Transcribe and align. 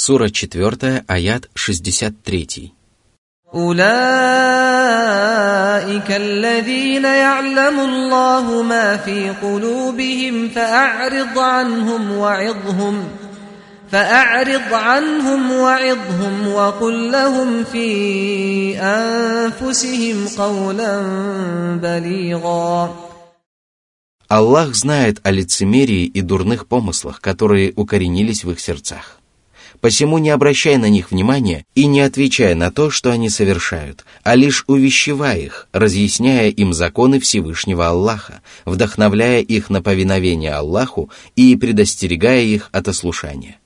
Сура 0.00 0.28
4, 0.28 1.04
аят 1.08 1.48
63. 1.54 2.72
أولئك 3.54 3.80
الذين 6.10 7.04
يعلم 7.04 7.80
الله 7.80 8.62
ما 8.62 8.96
في 8.96 9.30
قلوبهم 9.30 10.48
فأعرض 10.48 11.38
عنهم 11.38 12.12
وعظهم 12.12 13.08
فأعرض 13.92 14.72
عنهم 14.72 15.52
وعظهم 15.52 16.48
وقل 16.48 17.12
لهم 17.12 17.64
في 17.64 17.88
أنفسهم 18.78 20.28
قولا 20.28 21.02
بليغا 21.82 22.94
Аллах 24.28 24.74
знает 24.74 25.20
о 25.22 25.30
лицемерии 25.30 26.04
и 26.04 26.20
дурных 26.20 26.66
помыслах, 26.66 27.20
которые 27.20 27.72
укоренились 27.76 28.42
в 28.44 28.50
их 28.50 28.58
сердцах. 28.58 29.19
Посему 29.81 30.19
не 30.19 30.29
обращай 30.29 30.77
на 30.77 30.89
них 30.89 31.09
внимания 31.09 31.65
и 31.73 31.87
не 31.87 32.01
отвечай 32.01 32.53
на 32.53 32.71
то, 32.71 32.91
что 32.91 33.11
они 33.11 33.29
совершают, 33.29 34.05
а 34.21 34.35
лишь 34.35 34.63
увещевай 34.67 35.41
их, 35.41 35.67
разъясняя 35.71 36.49
им 36.49 36.71
законы 36.71 37.19
Всевышнего 37.19 37.87
Аллаха, 37.87 38.41
вдохновляя 38.63 39.41
их 39.41 39.71
на 39.71 39.81
повиновение 39.81 40.53
Аллаху 40.53 41.09
и 41.35 41.55
предостерегая 41.55 42.43
их 42.43 42.69
от 42.71 42.89
ослушания. 42.89 43.57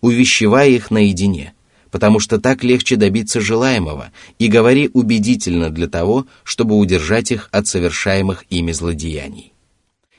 Увещевай 0.00 0.72
их 0.72 0.90
наедине, 0.90 1.54
потому 1.92 2.18
что 2.18 2.40
так 2.40 2.64
легче 2.64 2.96
добиться 2.96 3.40
желаемого, 3.40 4.10
и 4.40 4.48
говори 4.48 4.90
убедительно 4.92 5.70
для 5.70 5.86
того, 5.86 6.26
чтобы 6.42 6.76
удержать 6.76 7.30
их 7.30 7.48
от 7.52 7.68
совершаемых 7.68 8.44
ими 8.50 8.72
злодеяний. 8.72 9.52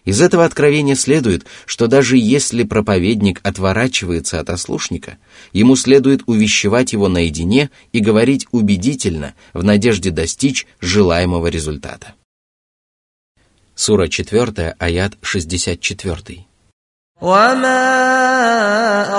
Из 0.07 0.21
этого 0.21 0.45
откровения 0.45 0.97
следует, 0.97 1.47
что 1.65 1.87
даже 1.87 2.17
если 2.17 2.65
проповедник 2.65 3.41
отворачивается 3.45 4.41
от 4.41 4.51
ослушника, 4.51 5.19
ему 5.53 5.77
следует 5.77 6.23
увещевать 6.27 6.93
его 6.93 7.09
наедине 7.09 7.71
и 7.93 8.01
говорить 8.01 8.47
убедительно 8.51 9.35
в 9.53 9.63
надежде 9.63 10.11
достичь 10.11 10.67
желаемого 10.81 11.47
результата. 11.47 12.15
Сура 13.75 14.09
4, 14.09 14.75
аят 14.79 15.19
64. 15.23 16.47
وما 17.23 17.79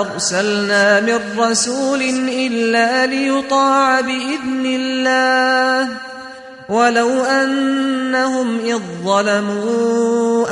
أرسلنا 0.02 1.00
من 1.00 1.40
رسول 1.40 2.02
إلا 2.30 3.06
ليطاع 3.06 4.02
بإذن 4.02 4.66
الله 4.66 5.90
ولو 6.70 7.10
أنهم 7.24 8.60
إذ 8.60 8.80
ظلموا 9.04 10.46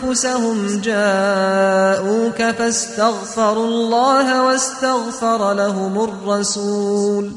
أنفسهم 0.00 0.80
جاءوك 0.80 2.42
فاستغفروا 2.42 3.66
الله 3.66 4.44
واستغفر 4.44 5.52
لهم 5.54 6.04
الرسول 6.04 7.32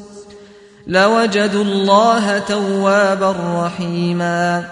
لوجدوا 0.87 1.63
الله 1.63 2.39
توابا 2.39 3.35
رحيما 3.65 4.63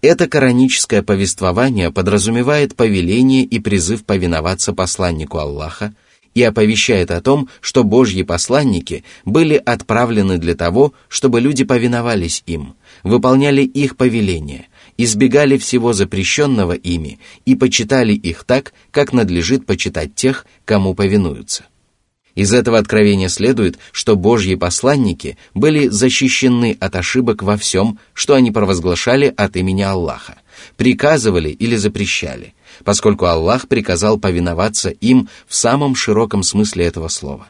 Это 0.00 0.28
кораническое 0.28 1.02
повествование 1.02 1.90
подразумевает 1.90 2.76
повеление 2.76 3.42
и 3.42 3.58
призыв 3.58 4.04
повиноваться 4.04 4.72
посланнику 4.72 5.38
Аллаха 5.38 5.92
и 6.33 6.41
оповещает 6.41 7.11
о 7.11 7.21
том, 7.21 7.49
что 7.61 7.83
Божьи 7.83 8.23
посланники 8.23 9.03
были 9.25 9.55
отправлены 9.55 10.37
для 10.37 10.55
того, 10.55 10.93
чтобы 11.07 11.41
люди 11.41 11.63
повиновались 11.63 12.43
им, 12.45 12.75
выполняли 13.03 13.61
их 13.61 13.97
повеления, 13.97 14.67
избегали 14.97 15.57
всего 15.57 15.93
запрещенного 15.93 16.73
ими 16.73 17.19
и 17.45 17.55
почитали 17.55 18.13
их 18.13 18.43
так, 18.43 18.73
как 18.91 19.13
надлежит 19.13 19.65
почитать 19.65 20.15
тех, 20.15 20.45
кому 20.65 20.93
повинуются. 20.93 21.65
Из 22.35 22.51
этого 22.51 22.79
откровения 22.79 23.29
следует, 23.29 23.77
что 23.91 24.15
Божьи 24.15 24.55
посланники 24.55 25.37
были 25.53 25.87
защищены 25.87 26.75
от 26.79 26.95
ошибок 26.95 27.43
во 27.43 27.57
всем, 27.57 27.99
что 28.13 28.33
они 28.33 28.49
провозглашали 28.49 29.31
от 29.37 29.55
имени 29.55 29.83
Аллаха, 29.83 30.39
приказывали 30.75 31.49
или 31.49 31.75
запрещали– 31.75 32.55
поскольку 32.83 33.25
Аллах 33.25 33.67
приказал 33.67 34.17
повиноваться 34.19 34.89
им 34.89 35.29
в 35.47 35.55
самом 35.55 35.95
широком 35.95 36.43
смысле 36.43 36.85
этого 36.85 37.07
слова. 37.07 37.47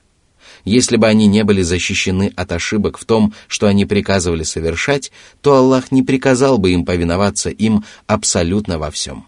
Если 0.65 0.95
бы 0.95 1.07
они 1.07 1.27
не 1.27 1.43
были 1.43 1.61
защищены 1.61 2.31
от 2.35 2.51
ошибок 2.53 2.97
в 2.97 3.05
том, 3.05 3.33
что 3.47 3.67
они 3.67 3.85
приказывали 3.85 4.43
совершать, 4.43 5.11
то 5.41 5.55
Аллах 5.55 5.91
не 5.91 6.03
приказал 6.03 6.57
бы 6.57 6.71
им 6.71 6.85
повиноваться 6.85 7.49
им 7.49 7.83
абсолютно 8.07 8.79
во 8.79 8.89
всем. 8.89 9.27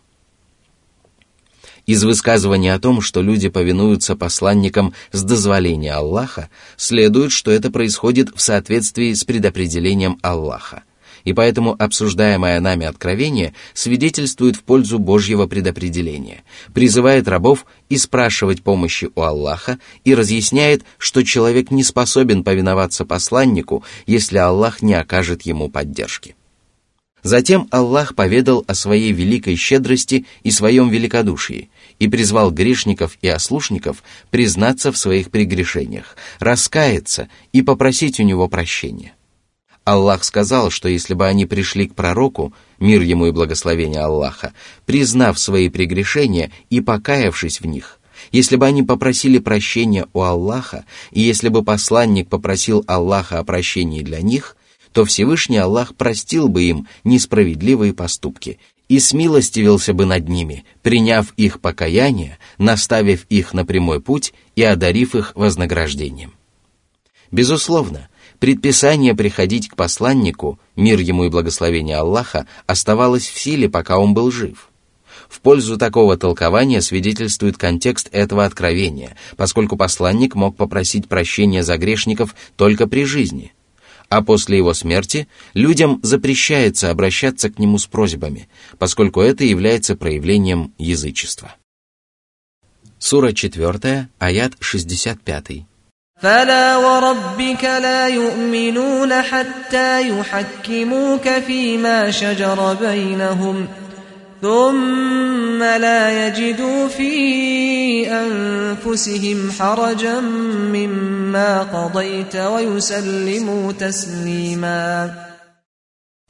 Из 1.86 2.04
высказывания 2.04 2.74
о 2.74 2.80
том, 2.80 3.02
что 3.02 3.22
люди 3.22 3.50
повинуются 3.50 4.16
посланникам 4.16 4.94
с 5.12 5.22
дозволения 5.24 5.94
Аллаха, 5.94 6.50
следует, 6.78 7.32
что 7.32 7.52
это 7.52 7.70
происходит 7.70 8.30
в 8.34 8.42
соответствии 8.42 9.14
с 9.14 9.24
предопределением 9.24 10.18
Аллаха– 10.22 10.84
и 11.26 11.34
поэтому 11.34 11.76
обсуждаемое 11.78 12.60
нами 12.62 12.86
откровение 12.86 13.54
свидетельствует 13.74 14.56
в 14.56 14.64
пользу 14.64 15.00
Божьего 15.00 15.48
предопределения, 15.48 16.44
призывает 16.74 17.28
рабов 17.28 17.66
и 17.90 17.98
спрашивать 17.98 18.62
помощи 18.64 19.10
у 19.14 19.22
Аллаха 19.22 19.80
и 20.06 20.16
разъясняет, 20.16 20.84
что 20.98 21.24
человек 21.24 21.72
не 21.72 21.84
способен 21.84 22.44
повиноваться 22.44 23.04
посланнику, 23.04 23.84
если 24.06 24.38
Аллах 24.38 24.82
не 24.82 24.94
окажет 24.94 25.42
ему 25.42 25.68
поддержки. 25.68 26.36
Затем 27.24 27.68
Аллах 27.72 28.14
поведал 28.14 28.64
о 28.68 28.76
своей 28.76 29.12
великой 29.12 29.56
щедрости 29.56 30.28
и 30.44 30.52
своем 30.52 30.90
великодушии 30.90 31.72
и 31.98 32.08
призвал 32.08 32.52
грешников 32.52 33.18
и 33.24 33.28
ослушников 33.28 34.04
признаться 34.30 34.92
в 34.92 34.98
своих 34.98 35.32
прегрешениях, 35.32 36.18
раскаяться 36.38 37.28
и 37.52 37.64
попросить 37.64 38.20
у 38.20 38.24
него 38.24 38.48
прощения. 38.48 39.16
Аллах 39.86 40.24
сказал, 40.24 40.72
что 40.72 40.90
если 40.90 41.14
бы 41.14 41.28
они 41.28 41.46
пришли 41.46 41.88
к 41.88 41.94
пророку, 41.94 42.54
мир 42.80 43.02
ему 43.02 43.28
и 43.28 43.32
благословение 43.32 44.02
Аллаха, 44.02 44.54
признав 44.88 45.40
свои 45.40 45.70
прегрешения 45.70 46.52
и 46.72 46.82
покаявшись 46.82 47.62
в 47.62 47.68
них, 47.68 48.00
если 48.32 48.56
бы 48.56 48.66
они 48.66 48.82
попросили 48.82 49.38
прощения 49.38 50.08
у 50.12 50.24
Аллаха, 50.24 50.86
и 51.12 51.22
если 51.22 51.50
бы 51.50 51.64
посланник 51.64 52.28
попросил 52.28 52.84
Аллаха 52.88 53.38
о 53.38 53.44
прощении 53.44 54.02
для 54.02 54.22
них, 54.22 54.58
то 54.92 55.06
Всевышний 55.06 55.58
Аллах 55.58 55.94
простил 55.94 56.48
бы 56.48 56.64
им 56.64 56.88
несправедливые 57.04 57.94
поступки 57.94 58.58
и 58.88 59.00
смилостивился 59.00 59.94
бы 59.94 60.06
над 60.06 60.28
ними, 60.28 60.66
приняв 60.82 61.32
их 61.38 61.60
покаяние, 61.60 62.40
наставив 62.58 63.26
их 63.30 63.54
на 63.54 63.66
прямой 63.66 64.02
путь 64.02 64.34
и 64.56 64.64
одарив 64.64 65.14
их 65.14 65.34
вознаграждением. 65.36 66.34
Безусловно, 67.32 68.08
Предписание 68.40 69.16
приходить 69.16 69.70
к 69.70 69.76
посланнику, 69.76 70.60
мир 70.76 71.00
ему 71.00 71.26
и 71.26 71.30
благословение 71.30 71.98
Аллаха, 71.98 72.48
оставалось 72.68 73.28
в 73.28 73.40
силе, 73.40 73.70
пока 73.70 73.98
он 73.98 74.14
был 74.14 74.32
жив. 74.32 74.70
В 75.30 75.40
пользу 75.42 75.78
такого 75.78 76.18
толкования 76.18 76.82
свидетельствует 76.82 77.58
контекст 77.58 78.10
этого 78.12 78.46
откровения, 78.46 79.16
поскольку 79.38 79.76
посланник 79.78 80.36
мог 80.36 80.56
попросить 80.56 81.08
прощения 81.08 81.64
за 81.64 81.78
грешников 81.78 82.36
только 82.58 82.88
при 82.88 83.06
жизни, 83.06 83.54
а 84.10 84.22
после 84.22 84.58
его 84.58 84.74
смерти 84.74 85.28
людям 85.54 86.00
запрещается 86.04 86.92
обращаться 86.92 87.50
к 87.50 87.58
нему 87.58 87.80
с 87.80 87.88
просьбами, 87.88 88.48
поскольку 88.78 89.22
это 89.22 89.44
является 89.44 89.96
проявлением 89.96 90.74
язычества. 90.78 91.56
Сура 93.00 93.34
4, 93.34 94.10
аят 94.20 94.54
65. 94.60 95.66
فلا 96.23 96.77
وربك 96.77 97.65
لا 97.65 98.09
يؤمنون 98.09 99.13
حتى 99.23 100.09
يحكموك 100.09 101.29
فيما 101.29 102.11
شجر 102.11 102.75
بينهم 102.75 103.67
ثم 104.43 105.63
لا 105.63 106.27
يجدوا 106.27 106.89
في 106.89 107.13
انفسهم 108.13 109.51
حرجا 109.59 110.21
مما 110.21 111.63
قضيت 111.63 112.37
ويسلموا 112.37 113.73
تسليما 113.73 115.11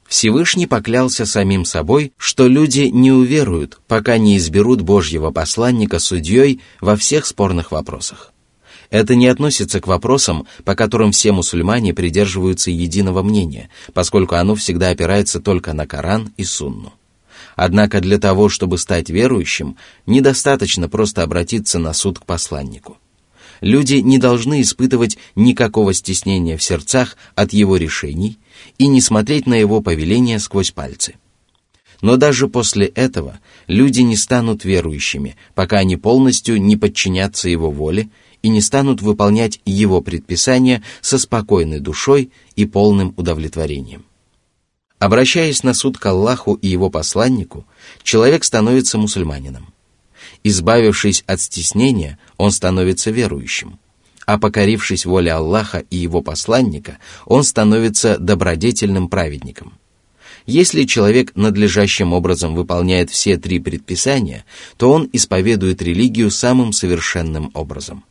Всевышний 0.07 0.67
поклялся 0.67 1.25
самим 1.25 1.63
собой, 1.63 2.11
что 2.17 2.49
люди 2.49 2.89
не 2.91 3.13
уверуют, 3.13 3.79
пока 3.87 4.17
не 4.17 4.35
изберут 4.35 4.81
Божьего 4.81 5.31
посланника 5.31 5.99
судьей 5.99 6.59
во 6.81 6.97
всех 6.97 7.25
спорных 7.25 7.71
вопросах. 7.71 8.33
Это 8.90 9.14
не 9.14 9.26
относится 9.26 9.80
к 9.80 9.86
вопросам, 9.86 10.46
по 10.64 10.74
которым 10.74 11.12
все 11.12 11.32
мусульмане 11.32 11.94
придерживаются 11.94 12.70
единого 12.70 13.22
мнения, 13.22 13.70
поскольку 13.92 14.36
оно 14.36 14.54
всегда 14.54 14.90
опирается 14.90 15.40
только 15.40 15.72
на 15.72 15.86
Коран 15.86 16.32
и 16.36 16.44
Сунну. 16.44 16.92
Однако 17.56 18.00
для 18.00 18.18
того, 18.18 18.48
чтобы 18.48 18.78
стать 18.78 19.08
верующим, 19.10 19.76
недостаточно 20.06 20.88
просто 20.88 21.22
обратиться 21.22 21.78
на 21.78 21.92
суд 21.92 22.18
к 22.18 22.26
посланнику. 22.26 22.98
Люди 23.62 23.94
не 23.94 24.18
должны 24.18 24.60
испытывать 24.60 25.16
никакого 25.34 25.94
стеснения 25.94 26.58
в 26.58 26.62
сердцах 26.62 27.16
от 27.34 27.54
его 27.54 27.78
решений 27.78 28.38
и 28.76 28.86
не 28.86 29.00
смотреть 29.00 29.46
на 29.46 29.54
его 29.54 29.80
повеления 29.80 30.38
сквозь 30.38 30.70
пальцы– 30.70 31.14
но 32.02 32.16
даже 32.16 32.48
после 32.48 32.86
этого 32.86 33.40
люди 33.66 34.00
не 34.00 34.16
станут 34.16 34.64
верующими, 34.64 35.36
пока 35.54 35.78
они 35.78 35.96
полностью 35.96 36.60
не 36.60 36.76
подчинятся 36.76 37.48
его 37.48 37.70
воле 37.70 38.10
и 38.42 38.48
не 38.48 38.60
станут 38.60 39.02
выполнять 39.02 39.60
Его 39.64 40.00
предписания 40.00 40.82
со 41.00 41.18
спокойной 41.18 41.80
душой 41.80 42.30
и 42.54 42.64
полным 42.64 43.14
удовлетворением. 43.16 44.04
Обращаясь 44.98 45.62
на 45.62 45.74
суд 45.74 45.98
к 45.98 46.06
Аллаху 46.06 46.54
и 46.54 46.68
Его 46.68 46.90
посланнику, 46.90 47.66
человек 48.02 48.44
становится 48.44 48.98
мусульманином. 48.98 49.72
Избавившись 50.42 51.22
от 51.26 51.40
стеснения, 51.40 52.18
он 52.36 52.50
становится 52.50 53.10
верующим. 53.10 53.78
А 54.26 54.38
покорившись 54.38 55.06
воле 55.06 55.32
Аллаха 55.32 55.84
и 55.90 55.96
Его 55.96 56.22
посланника, 56.22 56.98
он 57.26 57.44
становится 57.44 58.18
добродетельным 58.18 59.08
праведником– 59.08 59.74
если 60.46 60.84
человек 60.84 61.34
надлежащим 61.34 62.12
образом 62.12 62.54
выполняет 62.54 63.10
все 63.10 63.36
три 63.36 63.58
предписания, 63.58 64.44
то 64.76 64.92
он 64.92 65.10
исповедует 65.12 65.82
религию 65.82 66.30
самым 66.30 66.72
совершенным 66.72 67.50
образом. 67.52 68.04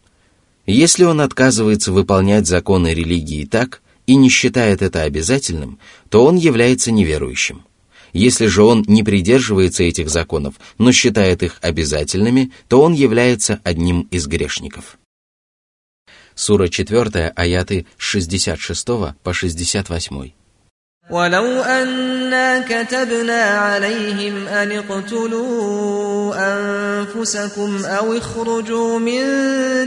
Если 0.65 1.03
он 1.03 1.21
отказывается 1.21 1.91
выполнять 1.91 2.47
законы 2.47 2.93
религии 2.93 3.45
так 3.45 3.81
и 4.07 4.15
не 4.15 4.29
считает 4.29 4.81
это 4.81 5.03
обязательным, 5.03 5.79
то 6.09 6.25
он 6.25 6.37
является 6.37 6.91
неверующим. 6.91 7.63
Если 8.13 8.47
же 8.47 8.63
он 8.63 8.83
не 8.87 9.03
придерживается 9.03 9.83
этих 9.83 10.09
законов, 10.09 10.55
но 10.77 10.91
считает 10.91 11.43
их 11.43 11.57
обязательными, 11.61 12.51
то 12.67 12.81
он 12.81 12.93
является 12.93 13.59
одним 13.63 14.07
из 14.09 14.25
грешников. 14.25 14.97
Сура 16.33 16.67
4, 16.67 17.33
аяты 17.35 17.85
с 17.97 18.03
66 18.03 18.87
по 19.21 19.33
68. 19.33 20.31
ولو 21.09 21.61
أنا 21.61 22.59
كتبنا 22.59 23.43
عليهم 23.43 24.47
أن 24.47 24.71
اقتلوا 24.71 26.35
أنفسكم 26.35 27.85
أو 27.85 28.17
اخرجوا 28.17 28.99
من 28.99 29.21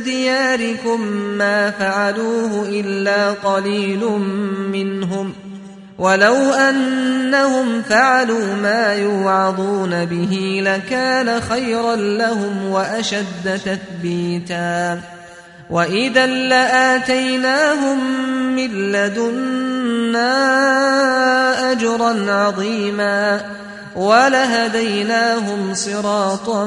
دياركم 0.05 1.01
ما 1.13 1.71
فعلوه 1.71 2.69
إلا 2.69 3.31
قليل 3.31 4.05
منهم 4.73 5.33
ولو 5.99 6.53
أنهم 6.53 7.83
فعلوا 7.83 8.55
ما 8.63 8.95
يوعظون 8.95 10.05
به 10.05 10.61
لكان 10.65 11.41
خيرا 11.41 11.97
لهم 11.97 12.69
وأشد 12.71 13.61
تثبيتا 13.65 15.01
وإذا 15.70 16.26
لآتيناهم 16.26 18.00
من 18.56 18.92
لدنا 18.92 20.34
أجرا 21.72 22.32
عظيما 22.32 23.42
ولهديناهم 23.96 25.74
صراطا 25.74 26.66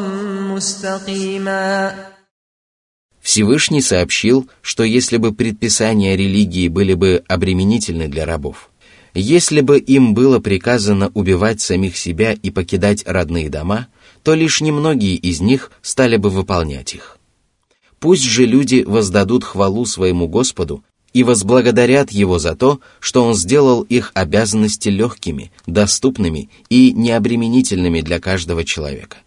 مستقيما 0.54 1.94
Всевышний 3.20 3.80
сообщил, 3.80 4.48
что 4.62 4.84
если 4.84 5.16
бы 5.16 5.32
предписания 5.32 6.16
религии 6.16 6.68
были 6.68 6.94
бы 6.94 7.24
обременительны 7.26 8.06
для 8.06 8.24
рабов, 8.24 8.70
если 9.14 9.62
бы 9.62 9.80
им 9.80 10.14
было 10.14 10.38
приказано 10.38 11.10
убивать 11.12 11.60
самих 11.60 11.96
себя 11.96 12.34
и 12.34 12.50
покидать 12.50 13.02
родные 13.04 13.48
дома, 13.50 13.88
то 14.22 14.34
лишь 14.34 14.60
немногие 14.60 15.16
из 15.16 15.40
них 15.40 15.72
стали 15.82 16.16
бы 16.16 16.30
выполнять 16.30 16.94
их. 16.94 17.18
Пусть 18.01 18.23
же 18.23 18.45
люди 18.45 18.83
воздадут 18.85 19.43
хвалу 19.43 19.85
своему 19.85 20.27
Господу 20.27 20.83
и 21.13 21.23
возблагодарят 21.23 22.11
Его 22.11 22.39
за 22.39 22.55
то, 22.55 22.79
что 22.99 23.23
Он 23.23 23.35
сделал 23.35 23.83
их 23.83 24.09
обязанности 24.15 24.89
легкими, 24.89 25.51
доступными 25.67 26.49
и 26.67 26.93
необременительными 26.93 28.01
для 28.01 28.19
каждого 28.19 28.63
человека. 28.63 29.17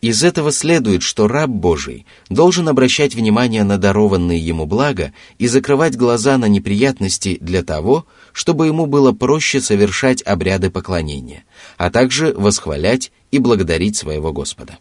Из 0.00 0.24
этого 0.24 0.52
следует, 0.52 1.02
что 1.02 1.28
раб 1.28 1.50
Божий 1.50 2.06
должен 2.30 2.66
обращать 2.66 3.14
внимание 3.14 3.62
на 3.62 3.76
дарованные 3.76 4.38
ему 4.38 4.64
блага 4.64 5.12
и 5.36 5.46
закрывать 5.46 5.94
глаза 5.94 6.38
на 6.38 6.46
неприятности 6.46 7.36
для 7.42 7.62
того, 7.62 8.06
чтобы 8.32 8.68
ему 8.68 8.86
было 8.86 9.12
проще 9.12 9.60
совершать 9.60 10.22
обряды 10.22 10.70
поклонения, 10.70 11.44
а 11.76 11.90
также 11.90 12.32
восхвалять 12.32 13.12
и 13.30 13.38
благодарить 13.38 13.96
своего 13.96 14.32
Господа. 14.32 14.78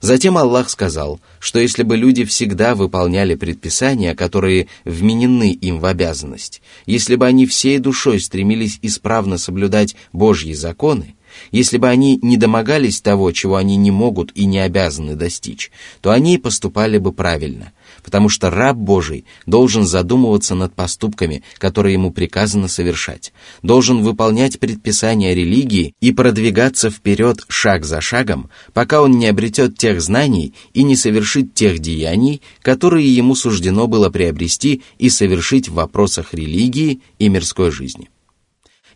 Затем 0.00 0.38
Аллах 0.38 0.70
сказал, 0.70 1.20
что 1.38 1.58
если 1.58 1.82
бы 1.82 1.96
люди 1.96 2.24
всегда 2.24 2.74
выполняли 2.74 3.34
предписания, 3.34 4.14
которые 4.14 4.68
вменены 4.84 5.52
им 5.52 5.78
в 5.78 5.84
обязанность, 5.84 6.62
если 6.86 7.16
бы 7.16 7.26
они 7.26 7.46
всей 7.46 7.78
душой 7.78 8.20
стремились 8.20 8.78
исправно 8.80 9.36
соблюдать 9.36 9.96
Божьи 10.12 10.54
законы, 10.54 11.16
если 11.52 11.76
бы 11.76 11.88
они 11.88 12.18
не 12.22 12.38
домогались 12.38 13.02
того, 13.02 13.30
чего 13.32 13.56
они 13.56 13.76
не 13.76 13.90
могут 13.90 14.32
и 14.34 14.46
не 14.46 14.58
обязаны 14.58 15.16
достичь, 15.16 15.70
то 16.00 16.10
они 16.10 16.38
поступали 16.38 16.96
бы 16.96 17.12
правильно, 17.12 17.72
потому 18.02 18.28
что 18.28 18.50
раб 18.50 18.76
Божий 18.76 19.24
должен 19.46 19.84
задумываться 19.86 20.54
над 20.54 20.74
поступками, 20.74 21.42
которые 21.58 21.94
ему 21.94 22.12
приказано 22.12 22.68
совершать, 22.68 23.32
должен 23.62 24.02
выполнять 24.02 24.58
предписания 24.58 25.34
религии 25.34 25.94
и 26.00 26.12
продвигаться 26.12 26.90
вперед 26.90 27.44
шаг 27.48 27.84
за 27.84 28.00
шагом, 28.00 28.50
пока 28.72 29.02
он 29.02 29.12
не 29.12 29.26
обретет 29.26 29.76
тех 29.78 30.00
знаний 30.00 30.54
и 30.72 30.82
не 30.82 30.96
совершит 30.96 31.54
тех 31.54 31.78
деяний, 31.78 32.42
которые 32.62 33.14
ему 33.14 33.34
суждено 33.34 33.86
было 33.86 34.10
приобрести 34.10 34.82
и 34.98 35.10
совершить 35.10 35.68
в 35.68 35.74
вопросах 35.74 36.34
религии 36.34 37.00
и 37.18 37.28
мирской 37.28 37.70
жизни. 37.70 38.08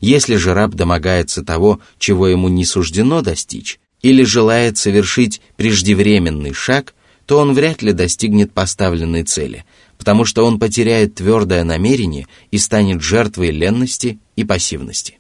Если 0.00 0.36
же 0.36 0.54
раб 0.54 0.74
домогается 0.74 1.42
того, 1.42 1.80
чего 1.98 2.28
ему 2.28 2.48
не 2.48 2.64
суждено 2.64 3.22
достичь, 3.22 3.78
или 4.02 4.22
желает 4.22 4.76
совершить 4.76 5.40
преждевременный 5.56 6.52
шаг, 6.52 6.94
то 7.26 7.38
он 7.38 7.54
вряд 7.54 7.82
ли 7.82 7.92
достигнет 7.92 8.52
поставленной 8.52 9.24
цели, 9.24 9.64
потому 9.98 10.24
что 10.24 10.44
он 10.44 10.58
потеряет 10.58 11.14
твердое 11.14 11.64
намерение 11.64 12.26
и 12.50 12.58
станет 12.58 13.02
жертвой 13.02 13.50
ленности 13.50 14.18
и 14.36 14.44
пассивности. 14.44 15.18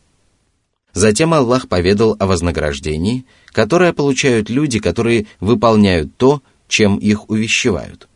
Затем 0.92 1.34
Аллах 1.34 1.68
поведал 1.68 2.16
о 2.18 2.26
вознаграждении, 2.26 3.26
которое 3.48 3.92
получают 3.92 4.48
люди, 4.48 4.78
которые 4.78 5.26
выполняют 5.40 6.16
то, 6.16 6.42
чем 6.68 6.98
их 6.98 7.28
увещевают. 7.28 8.08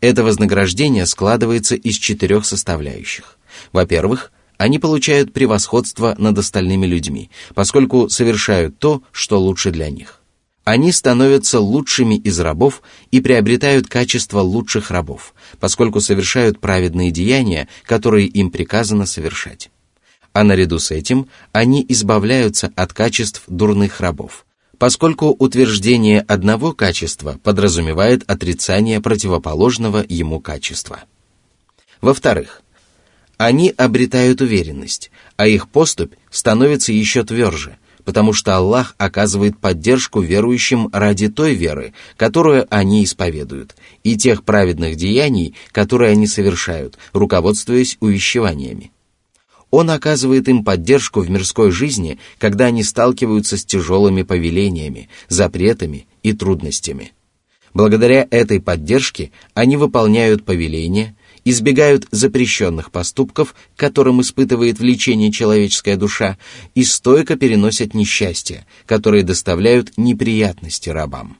Это 0.00 0.22
вознаграждение 0.22 1.06
складывается 1.06 1.76
из 1.76 1.96
четырех 1.96 2.44
составляющих. 2.44 3.38
Во-первых, 3.72 4.32
они 4.58 4.78
получают 4.78 5.32
превосходство 5.32 6.14
над 6.18 6.38
остальными 6.38 6.86
людьми, 6.86 7.30
поскольку 7.54 8.10
совершают 8.10 8.78
то, 8.78 9.02
что 9.12 9.40
лучше 9.40 9.70
для 9.70 9.90
них. 9.90 10.20
Они 10.64 10.92
становятся 10.92 11.60
лучшими 11.60 12.14
из 12.14 12.40
рабов 12.40 12.82
и 13.10 13.20
приобретают 13.20 13.86
качество 13.86 14.40
лучших 14.40 14.90
рабов, 14.90 15.34
поскольку 15.60 16.00
совершают 16.00 16.58
праведные 16.58 17.10
деяния, 17.10 17.68
которые 17.84 18.26
им 18.26 18.50
приказано 18.50 19.04
совершать. 19.04 19.70
А 20.32 20.42
наряду 20.42 20.78
с 20.78 20.90
этим 20.90 21.28
они 21.52 21.84
избавляются 21.86 22.72
от 22.76 22.94
качеств 22.94 23.42
дурных 23.46 24.00
рабов, 24.00 24.46
поскольку 24.78 25.36
утверждение 25.38 26.20
одного 26.22 26.72
качества 26.72 27.38
подразумевает 27.42 28.24
отрицание 28.26 29.02
противоположного 29.02 30.04
ему 30.08 30.40
качества. 30.40 31.04
Во-вторых, 32.00 32.62
они 33.36 33.72
обретают 33.76 34.40
уверенность, 34.40 35.10
а 35.36 35.46
их 35.46 35.68
поступь 35.68 36.14
становится 36.30 36.90
еще 36.90 37.22
тверже– 37.22 37.76
потому 38.04 38.32
что 38.32 38.56
Аллах 38.56 38.94
оказывает 38.98 39.58
поддержку 39.58 40.20
верующим 40.20 40.88
ради 40.92 41.28
той 41.28 41.54
веры, 41.54 41.94
которую 42.16 42.66
они 42.70 43.04
исповедуют, 43.04 43.74
и 44.02 44.16
тех 44.16 44.44
праведных 44.44 44.96
деяний, 44.96 45.54
которые 45.72 46.12
они 46.12 46.26
совершают, 46.26 46.98
руководствуясь 47.12 47.96
увещеваниями. 48.00 48.92
Он 49.70 49.90
оказывает 49.90 50.48
им 50.48 50.62
поддержку 50.62 51.20
в 51.20 51.30
мирской 51.30 51.72
жизни, 51.72 52.18
когда 52.38 52.66
они 52.66 52.84
сталкиваются 52.84 53.56
с 53.56 53.64
тяжелыми 53.64 54.22
повелениями, 54.22 55.08
запретами 55.28 56.06
и 56.22 56.32
трудностями. 56.32 57.12
Благодаря 57.72 58.24
этой 58.30 58.60
поддержке 58.60 59.32
они 59.52 59.76
выполняют 59.76 60.44
повеления, 60.44 61.16
избегают 61.44 62.06
запрещенных 62.10 62.90
поступков, 62.90 63.54
которым 63.76 64.20
испытывает 64.20 64.78
влечение 64.78 65.30
человеческая 65.30 65.96
душа, 65.96 66.38
и 66.74 66.84
стойко 66.84 67.36
переносят 67.36 67.94
несчастья, 67.94 68.66
которые 68.86 69.22
доставляют 69.22 69.92
неприятности 69.96 70.88
рабам. 70.88 71.36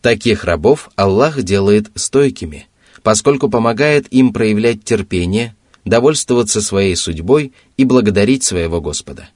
Таких 0.00 0.44
рабов 0.44 0.90
Аллах 0.96 1.42
делает 1.42 1.90
стойкими, 1.94 2.68
поскольку 3.02 3.48
помогает 3.48 4.06
им 4.12 4.32
проявлять 4.32 4.84
терпение, 4.84 5.54
довольствоваться 5.84 6.60
своей 6.60 6.94
судьбой 6.96 7.52
и 7.76 7.84
благодарить 7.84 8.44
своего 8.44 8.80
Господа. 8.80 9.28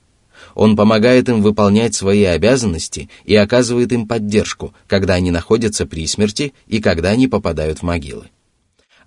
Он 0.55 0.77
помогает 0.77 1.29
им 1.31 1.41
выполнять 1.41 1.95
свои 1.95 2.25
обязанности 2.25 3.09
и 3.25 3.35
оказывает 3.35 3.93
им 3.93 4.07
поддержку, 4.07 4.75
когда 4.87 5.15
они 5.15 5.31
находятся 5.31 5.87
при 5.87 6.07
смерти 6.07 6.53
и 6.67 6.81
когда 6.81 7.11
они 7.11 7.27
попадают 7.27 7.79
в 7.79 7.83
могилы. 7.83 8.27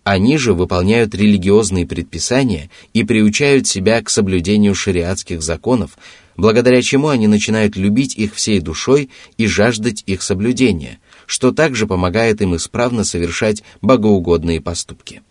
Они 0.05 0.37
же 0.37 0.53
выполняют 0.53 1.15
религиозные 1.15 1.87
предписания 1.87 2.69
и 2.93 3.03
приучают 3.03 3.65
себя 3.65 4.03
к 4.03 4.11
соблюдению 4.11 4.75
шариатских 4.75 5.41
законов, 5.41 5.97
благодаря 6.37 6.83
чему 6.83 7.07
они 7.07 7.25
начинают 7.25 7.75
любить 7.75 8.15
их 8.15 8.35
всей 8.35 8.59
душой 8.59 9.09
и 9.37 9.47
жаждать 9.47 10.03
их 10.05 10.21
соблюдения, 10.21 10.99
что 11.25 11.51
также 11.51 11.87
помогает 11.87 12.39
им 12.43 12.55
исправно 12.55 13.03
совершать 13.03 13.63
богоугодные 13.81 14.61
поступки. 14.61 15.23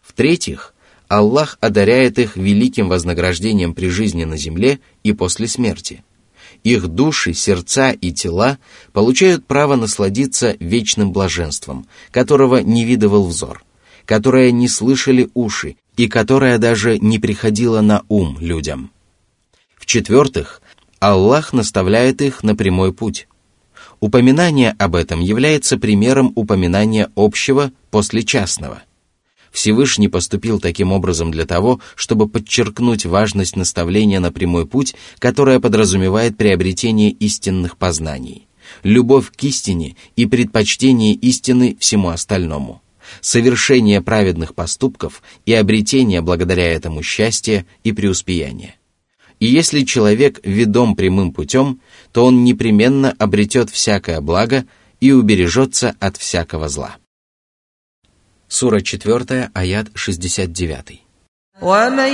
В-третьих, 0.00 0.72
Аллах 1.08 1.58
одаряет 1.60 2.18
их 2.18 2.38
великим 2.38 2.88
вознаграждением 2.88 3.74
при 3.74 3.88
жизни 3.88 4.24
на 4.24 4.38
земле 4.38 4.80
и 5.04 5.12
после 5.12 5.46
смерти. 5.46 6.02
Их 6.64 6.88
души, 6.88 7.34
сердца 7.34 7.90
и 7.90 8.10
тела 8.10 8.56
получают 8.94 9.44
право 9.44 9.76
насладиться 9.76 10.56
вечным 10.60 11.12
блаженством, 11.12 11.86
которого 12.10 12.56
не 12.62 12.86
видывал 12.86 13.26
взор, 13.26 13.62
которое 14.06 14.50
не 14.50 14.68
слышали 14.68 15.30
уши 15.34 15.76
и 15.96 16.08
которое 16.08 16.58
даже 16.58 16.98
не 16.98 17.18
приходило 17.18 17.80
на 17.80 18.02
ум 18.08 18.38
людям. 18.40 18.90
В-четвертых, 19.76 20.62
Аллах 21.00 21.52
наставляет 21.52 22.22
их 22.22 22.42
на 22.42 22.54
прямой 22.54 22.92
путь. 22.92 23.28
Упоминание 24.00 24.74
об 24.78 24.94
этом 24.94 25.20
является 25.20 25.76
примером 25.76 26.32
упоминания 26.34 27.10
общего 27.16 27.72
после 27.90 28.22
частного– 28.22 28.82
Всевышний 29.52 30.08
поступил 30.08 30.58
таким 30.58 30.92
образом 30.92 31.30
для 31.30 31.44
того, 31.44 31.80
чтобы 31.94 32.26
подчеркнуть 32.26 33.04
важность 33.04 33.54
наставления 33.54 34.18
на 34.18 34.32
прямой 34.32 34.66
путь, 34.66 34.94
которое 35.18 35.60
подразумевает 35.60 36.36
приобретение 36.38 37.10
истинных 37.10 37.76
познаний, 37.76 38.48
любовь 38.82 39.30
к 39.30 39.44
истине 39.44 39.96
и 40.16 40.24
предпочтение 40.24 41.14
истины 41.14 41.76
всему 41.78 42.08
остальному, 42.08 42.81
совершение 43.21 44.01
праведных 44.01 44.53
поступков 44.53 45.21
и 45.45 45.53
обретение 45.53 46.21
благодаря 46.21 46.71
этому 46.71 47.03
счастья 47.03 47.65
и 47.83 47.91
преуспеяния. 47.91 48.75
И 49.39 49.45
если 49.45 49.83
человек 49.83 50.39
ведом 50.43 50.95
прямым 50.95 51.31
путем, 51.31 51.79
то 52.11 52.25
он 52.25 52.43
непременно 52.43 53.13
обретет 53.19 53.69
всякое 53.69 54.19
благо 54.19 54.65
и 54.99 55.11
убережется 55.11 55.95
от 55.99 56.17
всякого 56.17 56.69
зла. 56.69 56.97
Сура 58.47 58.81
4, 58.81 59.51
аят 59.53 59.87
69. 59.93 61.03
ومن 61.61 62.13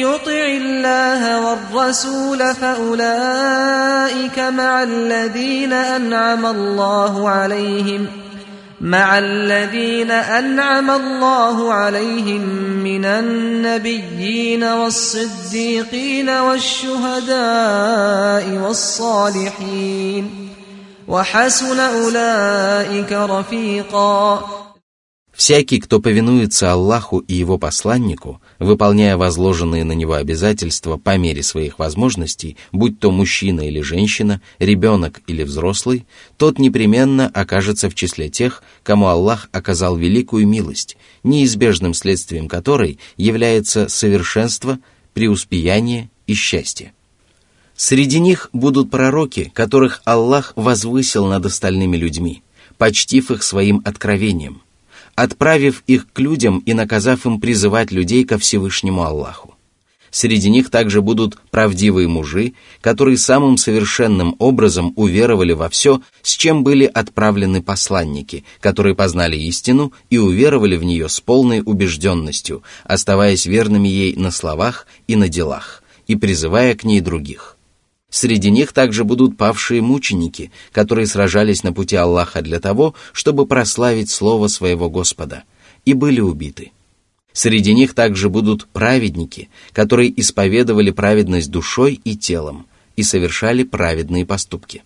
يطع 0.00 0.46
الله 0.46 1.46
والرسول 1.46 2.54
فأولئك 2.54 4.38
مع 4.38 4.82
الذين 4.82 5.72
أنعم 5.72 6.46
الله 6.46 7.28
عليهم 7.28 8.06
مع 8.83 9.19
الذين 9.19 10.11
أنعم 10.11 10.91
الله 10.91 11.73
عليهم 11.73 12.41
من 12.83 13.05
النبيين 13.05 14.63
والصديقين 14.63 16.29
والشهداء 16.29 17.33
والصالحين 18.67 20.49
وحسن 21.07 21.79
أولئك 21.79 23.11
رفيقاً 23.11 24.43
Всякий, 25.33 25.79
кто 25.79 25.99
повинуется 25.99 26.71
Аллаху 26.71 27.17
и 27.17 27.33
его 27.33 27.57
посланнику, 27.57 28.39
выполняя 28.59 29.17
возложенные 29.17 29.83
на 29.83 29.93
него 29.93 30.13
обязательства 30.13 30.97
по 30.97 31.17
мере 31.17 31.41
своих 31.41 31.79
возможностей, 31.79 32.55
будь 32.71 32.99
то 32.99 33.11
мужчина 33.11 33.61
или 33.61 33.81
женщина, 33.81 34.41
ребенок 34.59 35.21
или 35.25 35.41
взрослый, 35.41 36.05
тот 36.37 36.59
непременно 36.59 37.27
окажется 37.33 37.89
в 37.89 37.95
числе 37.95 38.29
тех, 38.29 38.61
кому 38.83 39.07
Аллах 39.07 39.49
оказал 39.51 39.97
великую 39.97 40.47
милость, 40.47 40.97
неизбежным 41.23 41.95
следствием 41.95 42.47
которой 42.47 42.99
является 43.17 43.89
совершенство, 43.89 44.77
преуспеяние 45.15 46.11
и 46.27 46.35
счастье. 46.35 46.93
Среди 47.75 48.19
них 48.19 48.49
будут 48.53 48.91
пророки, 48.91 49.51
которых 49.55 50.03
Аллах 50.05 50.53
возвысил 50.55 51.25
над 51.25 51.47
остальными 51.47 51.97
людьми, 51.97 52.43
почтив 52.77 53.31
их 53.31 53.41
своим 53.41 53.81
откровением– 53.83 54.61
отправив 55.15 55.83
их 55.87 56.07
к 56.11 56.19
людям 56.19 56.59
и 56.59 56.73
наказав 56.73 57.25
им 57.25 57.39
призывать 57.39 57.91
людей 57.91 58.23
ко 58.23 58.37
Всевышнему 58.37 59.03
Аллаху. 59.03 59.53
Среди 60.13 60.51
них 60.51 60.69
также 60.69 61.01
будут 61.01 61.39
правдивые 61.49 62.07
мужи, 62.07 62.53
которые 62.81 63.17
самым 63.17 63.57
совершенным 63.57 64.35
образом 64.37 64.93
уверовали 64.95 65.53
во 65.53 65.69
все, 65.69 66.01
с 66.21 66.33
чем 66.33 66.63
были 66.63 66.85
отправлены 66.85 67.63
посланники, 67.63 68.45
которые 68.59 68.93
познали 68.93 69.37
истину 69.37 69.91
и 70.11 70.19
уверовали 70.19 70.75
в 70.75 70.83
нее 70.83 71.09
с 71.09 71.19
полной 71.19 71.63
убежденностью, 71.65 72.61
оставаясь 72.83 73.47
верными 73.47 73.87
ей 73.87 74.15
на 74.15 74.29
словах 74.29 74.85
и 75.07 75.15
на 75.15 75.29
делах, 75.29 75.81
и 76.05 76.15
призывая 76.15 76.75
к 76.75 76.83
ней 76.83 77.01
других. 77.01 77.52
Среди 78.13 78.51
них 78.51 78.73
также 78.73 79.05
будут 79.05 79.37
павшие 79.37 79.81
мученики, 79.81 80.51
которые 80.71 81.07
сражались 81.07 81.63
на 81.63 81.73
пути 81.73 81.95
Аллаха 81.95 82.43
для 82.43 82.59
того, 82.59 82.93
чтобы 83.11 83.47
прославить 83.47 84.11
слово 84.11 84.49
своего 84.49 84.87
Господа, 84.87 85.45
и 85.83 85.93
были 85.93 86.19
убиты. 86.19 86.73
Среди 87.31 87.73
них 87.73 87.95
также 87.95 88.29
будут 88.29 88.67
праведники, 88.67 89.49
которые 89.71 90.13
исповедовали 90.21 90.91
праведность 90.91 91.49
душой 91.49 91.99
и 92.03 92.15
телом 92.15 92.67
и 92.95 93.01
совершали 93.01 93.63
праведные 93.63 94.27
поступки. 94.27 94.83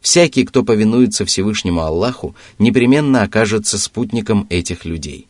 Всякий, 0.00 0.44
кто 0.44 0.64
повинуется 0.64 1.24
Всевышнему 1.24 1.82
Аллаху, 1.82 2.34
непременно 2.58 3.22
окажется 3.22 3.78
спутником 3.78 4.44
этих 4.50 4.84
людей. 4.84 5.28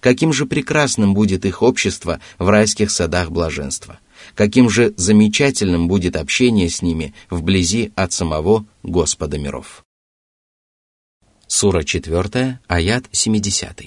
Каким 0.00 0.32
же 0.32 0.46
прекрасным 0.46 1.12
будет 1.12 1.44
их 1.44 1.60
общество 1.60 2.18
в 2.38 2.48
райских 2.48 2.90
садах 2.90 3.30
блаженства– 3.30 3.98
каким 4.34 4.70
же 4.70 4.94
замечательным 4.96 5.88
будет 5.88 6.16
общение 6.16 6.68
с 6.68 6.82
ними 6.82 7.14
вблизи 7.30 7.92
от 7.96 8.12
самого 8.12 8.64
Господа 8.82 9.38
миров. 9.38 9.84
Сура 11.46 11.82
4, 11.82 12.60
аят 12.66 13.04
70. 13.12 13.82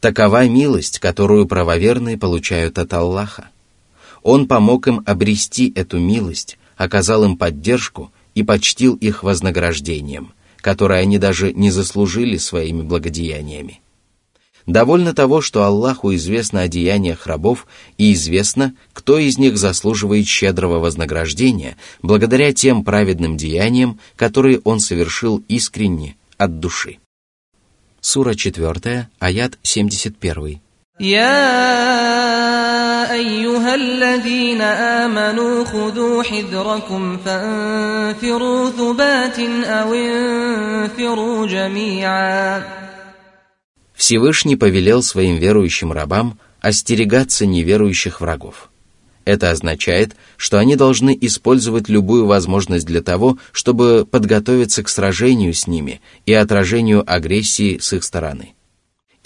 Такова 0.00 0.46
милость, 0.46 0.98
которую 0.98 1.46
правоверные 1.46 2.18
получают 2.18 2.78
от 2.78 2.92
Аллаха. 2.92 3.48
Он 4.22 4.46
помог 4.46 4.86
им 4.88 5.02
обрести 5.06 5.72
эту 5.74 5.98
милость, 5.98 6.58
оказал 6.76 7.24
им 7.24 7.36
поддержку 7.36 8.12
и 8.34 8.42
почтил 8.42 8.94
их 8.96 9.22
вознаграждением, 9.22 10.32
которое 10.66 10.98
они 10.98 11.16
даже 11.16 11.52
не 11.52 11.70
заслужили 11.70 12.38
своими 12.38 12.82
благодеяниями. 12.82 13.82
Довольно 14.66 15.14
того, 15.14 15.40
что 15.40 15.62
Аллаху 15.62 16.12
известно 16.16 16.62
о 16.62 16.66
деяниях 16.66 17.28
рабов 17.28 17.68
и 17.98 18.12
известно, 18.12 18.74
кто 18.92 19.16
из 19.16 19.38
них 19.38 19.58
заслуживает 19.58 20.26
щедрого 20.26 20.80
вознаграждения 20.80 21.76
благодаря 22.02 22.52
тем 22.52 22.82
праведным 22.82 23.36
деяниям, 23.36 24.00
которые 24.16 24.60
он 24.64 24.80
совершил 24.80 25.40
искренне, 25.46 26.16
от 26.36 26.58
души. 26.58 26.98
Сура 28.00 28.34
4, 28.34 29.08
аят 29.20 29.58
71. 29.62 30.58
يا 30.98 32.65
أيها 33.13 33.75
الذين 33.75 34.61
آمنوا 34.61 35.65
خذوا 35.65 36.23
حذركم 36.23 37.17
فانفروا 37.17 38.69
ثبات 38.69 39.39
أو 39.65 39.93
انفروا 39.93 41.47
جميعا 41.47 42.63
Всевышний 43.95 44.55
повелел 44.55 45.03
своим 45.03 45.37
верующим 45.37 45.91
рабам 45.91 46.39
остерегаться 46.59 47.45
неверующих 47.45 48.19
врагов. 48.19 48.71
Это 49.25 49.51
означает, 49.51 50.15
что 50.37 50.57
они 50.57 50.75
должны 50.75 51.15
использовать 51.21 51.89
любую 51.89 52.25
возможность 52.25 52.87
для 52.87 53.01
того, 53.01 53.37
чтобы 53.51 54.07
подготовиться 54.09 54.81
к 54.83 54.89
сражению 54.89 55.53
с 55.53 55.67
ними 55.67 56.01
и 56.25 56.33
отражению 56.33 57.03
агрессии 57.05 57.77
с 57.77 57.93
их 57.93 58.03
стороны. 58.03 58.54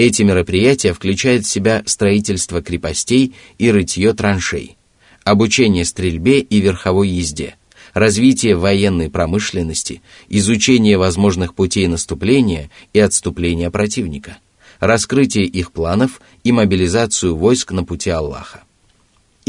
Эти 0.01 0.23
мероприятия 0.23 0.95
включают 0.95 1.45
в 1.45 1.51
себя 1.51 1.83
строительство 1.85 2.63
крепостей 2.63 3.35
и 3.59 3.71
рытье 3.71 4.15
траншей, 4.15 4.79
обучение 5.25 5.85
стрельбе 5.85 6.41
и 6.41 6.59
верховой 6.59 7.11
езде, 7.11 7.57
развитие 7.93 8.57
военной 8.57 9.11
промышленности, 9.11 10.01
изучение 10.31 10.97
возможных 10.97 11.55
путей 11.55 11.87
наступления 11.87 12.71
и 12.95 12.99
отступления 12.99 13.71
противника, 13.71 14.39
раскрытие 14.79 15.45
их 15.45 15.71
планов 15.71 16.23
и 16.45 16.51
мобилизацию 16.51 17.37
войск 17.37 17.73
на 17.73 17.85
пути 17.85 18.09
Аллаха. 18.09 18.63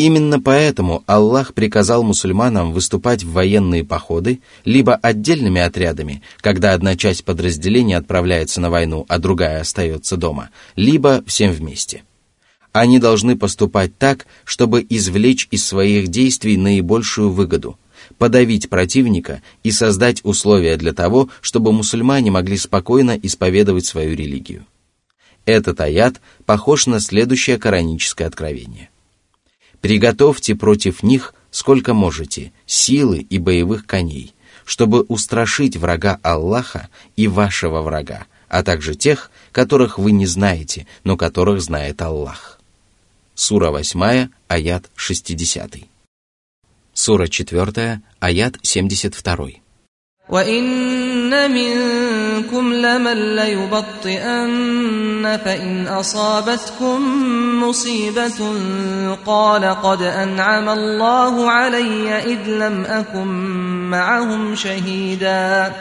Именно 0.02 0.42
поэтому 0.42 1.04
Аллах 1.06 1.54
приказал 1.54 2.02
мусульманам 2.02 2.74
выступать 2.74 3.24
в 3.24 3.34
военные 3.34 3.84
походы 3.84 4.42
либо 4.66 4.96
отдельными 4.96 5.62
отрядами, 5.62 6.24
когда 6.38 6.74
одна 6.74 6.98
часть 6.98 7.24
подразделения 7.24 7.98
отправляется 7.98 8.62
на 8.62 8.72
войну, 8.72 9.06
а 9.10 9.20
другая 9.20 9.62
остается 9.62 10.18
дома, 10.18 10.50
либо 10.76 11.24
всем 11.28 11.52
вместе. 11.52 12.02
Они 12.72 12.98
должны 12.98 13.38
поступать 13.38 13.96
так, 14.00 14.26
чтобы 14.44 14.84
извлечь 14.90 15.48
из 15.52 15.64
своих 15.64 16.08
действий 16.08 16.58
наибольшую 16.58 17.30
выгоду, 17.30 17.78
подавить 18.18 18.72
противника 18.72 19.44
и 19.62 19.70
создать 19.70 20.22
условия 20.24 20.78
для 20.78 20.94
того, 20.94 21.30
чтобы 21.42 21.72
мусульмане 21.72 22.32
могли 22.32 22.58
спокойно 22.58 23.20
исповедовать 23.22 23.86
свою 23.86 24.16
религию. 24.16 24.66
Этот 25.46 25.80
аят 25.80 26.22
похож 26.48 26.88
на 26.88 27.00
следующее 27.00 27.60
кораническое 27.60 28.28
откровение– 28.28 28.90
Приготовьте 29.82 30.56
против 30.56 31.04
них 31.04 31.34
сколько 31.50 31.94
можете 31.94 32.54
силы 32.66 33.20
и 33.20 33.38
боевых 33.40 33.86
коней, 33.86 34.34
чтобы 34.64 35.02
устрашить 35.02 35.76
врага 35.76 36.20
Аллаха 36.24 36.90
и 37.16 37.28
вашего 37.28 37.82
врага, 37.82 38.26
а 38.48 38.64
также 38.64 38.96
тех, 38.96 39.32
которых 39.52 39.98
вы 39.98 40.12
не 40.12 40.28
знаете, 40.28 40.88
но 41.04 41.18
которых 41.18 41.62
знает 41.62 42.02
Аллах. 42.02 42.60
Сура 43.34 43.72
8, 43.72 44.30
аят 44.48 44.90
60. 44.96 45.76
Сура 46.94 47.28
4, 47.28 48.02
аят 48.20 48.58
72. 48.62 49.61
وإن 50.31 51.51
منكم 51.51 52.73
لمن 52.73 53.37
ليبطئن 53.37 55.39
فإن 55.45 55.87
أصابتكم 55.87 57.01
مصيبة 57.63 58.39
قال 59.27 59.65
قد 59.65 60.03
أنعم 60.03 60.69
الله 60.69 61.51
علي 61.51 62.19
إذ 62.19 62.49
لم 62.49 62.85
أكن 62.85 63.27
معهم 63.91 64.55
شهيدا 64.55 65.73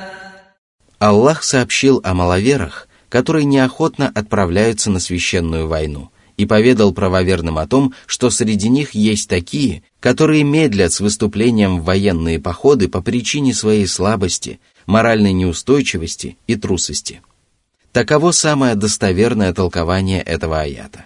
Аллах 0.97 1.43
сообщил 1.43 1.99
о 2.03 2.13
маловерах, 2.13 2.87
которые 3.09 3.45
неохотно 3.45 4.09
отправляются 4.15 4.89
на 4.89 4.99
священную 4.99 5.67
войну, 5.67 6.09
и 6.40 6.46
поведал 6.46 6.94
правоверным 6.94 7.58
о 7.58 7.66
том, 7.66 7.92
что 8.06 8.30
среди 8.30 8.70
них 8.70 8.92
есть 8.92 9.28
такие, 9.28 9.82
которые 10.00 10.42
медлят 10.42 10.90
с 10.90 11.00
выступлением 11.00 11.78
в 11.80 11.84
военные 11.84 12.38
походы 12.40 12.88
по 12.88 13.02
причине 13.02 13.52
своей 13.52 13.86
слабости, 13.86 14.58
моральной 14.86 15.34
неустойчивости 15.34 16.38
и 16.46 16.56
трусости. 16.56 17.20
Таково 17.92 18.30
самое 18.30 18.74
достоверное 18.74 19.52
толкование 19.52 20.22
этого 20.22 20.62
аята. 20.62 21.04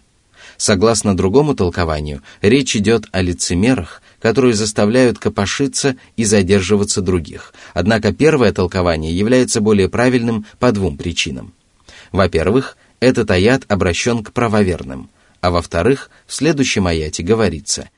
Согласно 0.56 1.16
другому 1.16 1.56
толкованию, 1.56 2.22
речь 2.40 2.76
идет 2.76 3.06
о 3.10 3.20
лицемерах, 3.20 4.02
которые 4.20 4.54
заставляют 4.54 5.18
копошиться 5.18 5.96
и 6.16 6.24
задерживаться 6.24 7.02
других. 7.02 7.52
Однако 7.72 8.12
первое 8.12 8.52
толкование 8.52 9.12
является 9.12 9.60
более 9.60 9.88
правильным 9.88 10.46
по 10.60 10.70
двум 10.70 10.96
причинам. 10.96 11.54
Во-первых, 12.12 12.76
этот 13.00 13.32
аят 13.32 13.64
обращен 13.66 14.22
к 14.22 14.32
правоверным, 14.32 15.10
а 15.44 15.50
во-вторых, 15.50 16.08
в 16.26 16.32
следующем 16.32 16.86
аяте 16.86 17.22
говорится 17.22 17.90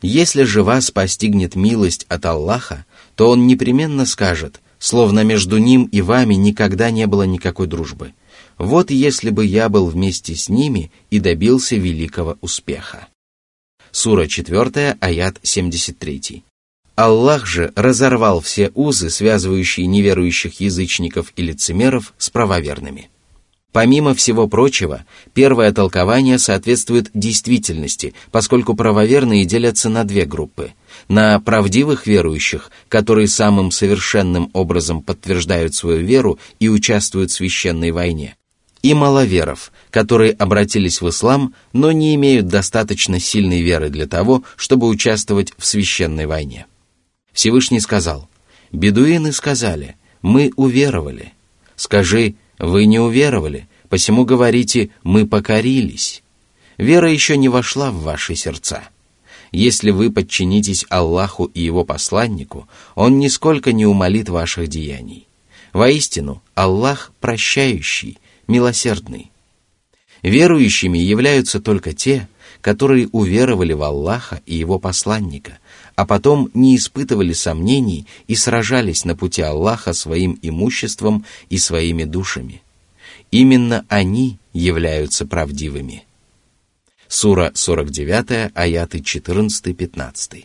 «Если 0.00 0.44
же 0.44 0.62
вас 0.62 0.90
постигнет 0.90 1.54
милость 1.54 2.06
от 2.08 2.24
Аллаха, 2.24 2.86
то 3.14 3.28
Он 3.28 3.46
непременно 3.46 4.06
скажет, 4.06 4.62
словно 4.78 5.22
между 5.22 5.58
Ним 5.58 5.84
и 5.84 6.00
вами 6.00 6.32
никогда 6.32 6.90
не 6.90 7.06
было 7.06 7.24
никакой 7.24 7.66
дружбы. 7.66 8.14
Вот 8.56 8.90
если 8.90 9.28
бы 9.28 9.44
я 9.44 9.68
был 9.68 9.88
вместе 9.88 10.34
с 10.34 10.48
ними 10.48 10.90
и 11.10 11.20
добился 11.20 11.76
великого 11.76 12.38
успеха». 12.40 13.08
Сура 13.90 14.26
4, 14.26 14.96
аят 14.98 15.36
73. 15.42 16.42
Аллах 16.94 17.44
же 17.44 17.70
разорвал 17.76 18.40
все 18.40 18.72
узы, 18.74 19.10
связывающие 19.10 19.86
неверующих 19.86 20.58
язычников 20.58 21.34
и 21.36 21.42
лицемеров 21.42 22.14
с 22.16 22.30
правоверными. 22.30 23.10
Помимо 23.74 24.14
всего 24.14 24.46
прочего, 24.46 25.04
первое 25.32 25.72
толкование 25.72 26.38
соответствует 26.38 27.10
действительности, 27.12 28.14
поскольку 28.30 28.76
правоверные 28.76 29.44
делятся 29.44 29.88
на 29.88 30.04
две 30.04 30.26
группы. 30.26 30.70
На 31.08 31.40
правдивых 31.40 32.06
верующих, 32.06 32.70
которые 32.88 33.26
самым 33.26 33.72
совершенным 33.72 34.48
образом 34.52 35.02
подтверждают 35.02 35.74
свою 35.74 36.06
веру 36.06 36.38
и 36.60 36.68
участвуют 36.68 37.32
в 37.32 37.34
священной 37.34 37.90
войне, 37.90 38.36
и 38.82 38.94
маловеров, 38.94 39.72
которые 39.90 40.34
обратились 40.34 41.00
в 41.00 41.08
ислам, 41.08 41.52
но 41.72 41.90
не 41.90 42.14
имеют 42.14 42.46
достаточно 42.46 43.18
сильной 43.18 43.60
веры 43.60 43.88
для 43.88 44.06
того, 44.06 44.44
чтобы 44.54 44.86
участвовать 44.86 45.52
в 45.58 45.66
священной 45.66 46.26
войне. 46.26 46.66
Всевышний 47.32 47.80
сказал, 47.80 48.28
«Бедуины 48.70 49.32
сказали, 49.32 49.96
мы 50.22 50.52
уверовали. 50.54 51.32
Скажи, 51.74 52.36
вы 52.58 52.86
не 52.86 52.98
уверовали, 52.98 53.68
посему 53.88 54.24
говорите, 54.24 54.90
мы 55.02 55.26
покорились. 55.26 56.22
Вера 56.78 57.10
еще 57.10 57.36
не 57.36 57.48
вошла 57.48 57.90
в 57.90 58.02
ваши 58.02 58.34
сердца. 58.34 58.84
Если 59.52 59.90
вы 59.90 60.10
подчинитесь 60.10 60.84
Аллаху 60.88 61.44
и 61.44 61.60
Его 61.60 61.84
посланнику, 61.84 62.68
Он 62.94 63.18
нисколько 63.18 63.72
не 63.72 63.86
умолит 63.86 64.28
ваших 64.28 64.68
деяний. 64.68 65.28
Воистину, 65.72 66.42
Аллах 66.54 67.12
прощающий, 67.20 68.18
милосердный. 68.48 69.30
Верующими 70.22 70.98
являются 70.98 71.60
только 71.60 71.92
те, 71.92 72.28
которые 72.60 73.08
уверовали 73.12 73.74
в 73.74 73.82
Аллаха 73.82 74.40
и 74.46 74.56
Его 74.56 74.78
посланника, 74.78 75.58
а 75.96 76.06
потом 76.06 76.50
не 76.54 76.76
испытывали 76.76 77.32
сомнений 77.32 78.06
и 78.26 78.34
сражались 78.34 79.04
на 79.04 79.16
пути 79.16 79.42
Аллаха 79.42 79.92
своим 79.92 80.38
имуществом 80.42 81.24
и 81.50 81.58
своими 81.58 82.04
душами. 82.04 82.62
Именно 83.30 83.84
они 83.88 84.38
являются 84.52 85.26
правдивыми. 85.26 86.04
Сура 87.08 87.52
49, 87.54 88.52
аяты 88.54 88.98
14-15. 88.98 90.44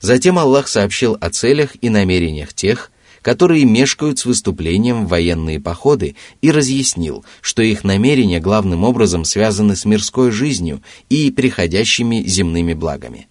Затем 0.00 0.38
Аллах 0.38 0.68
сообщил 0.68 1.16
о 1.20 1.30
целях 1.30 1.76
и 1.80 1.90
намерениях 1.90 2.52
тех, 2.54 2.90
которые 3.22 3.64
мешкают 3.64 4.18
с 4.18 4.24
выступлением 4.24 5.04
в 5.04 5.08
военные 5.08 5.60
походы, 5.60 6.14
и 6.40 6.50
разъяснил, 6.50 7.24
что 7.40 7.62
их 7.62 7.84
намерения 7.84 8.40
главным 8.40 8.84
образом 8.84 9.24
связаны 9.24 9.76
с 9.76 9.84
мирской 9.84 10.30
жизнью 10.30 10.82
и 11.08 11.30
приходящими 11.30 12.22
земными 12.22 12.74
благами. 12.74 13.28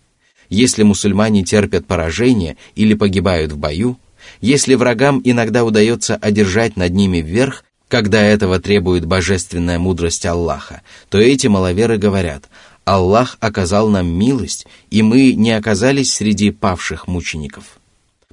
Если 0.50 0.84
мусульмане 0.84 1.44
терпят 1.44 1.86
поражение 1.86 2.58
или 2.76 2.94
погибают 2.94 3.52
в 3.52 3.58
бою, 3.58 3.98
если 4.42 4.76
врагам 4.76 5.22
иногда 5.24 5.66
удается 5.66 6.16
одержать 6.16 6.78
над 6.78 6.94
ними 6.94 7.18
вверх, 7.18 7.64
когда 7.88 8.22
этого 8.22 8.60
требует 8.60 9.06
божественная 9.06 9.80
мудрость 9.80 10.26
Аллаха, 10.26 10.82
то 11.10 11.18
эти 11.18 11.48
маловеры 11.48 11.98
говорят, 11.98 12.46
Аллах 12.86 13.38
оказал 13.40 13.90
нам 13.90 14.08
милость, 14.08 14.66
и 14.90 15.02
мы 15.02 15.34
не 15.34 15.52
оказались 15.52 16.14
среди 16.14 16.52
павших 16.52 17.08
мучеников. 17.08 17.80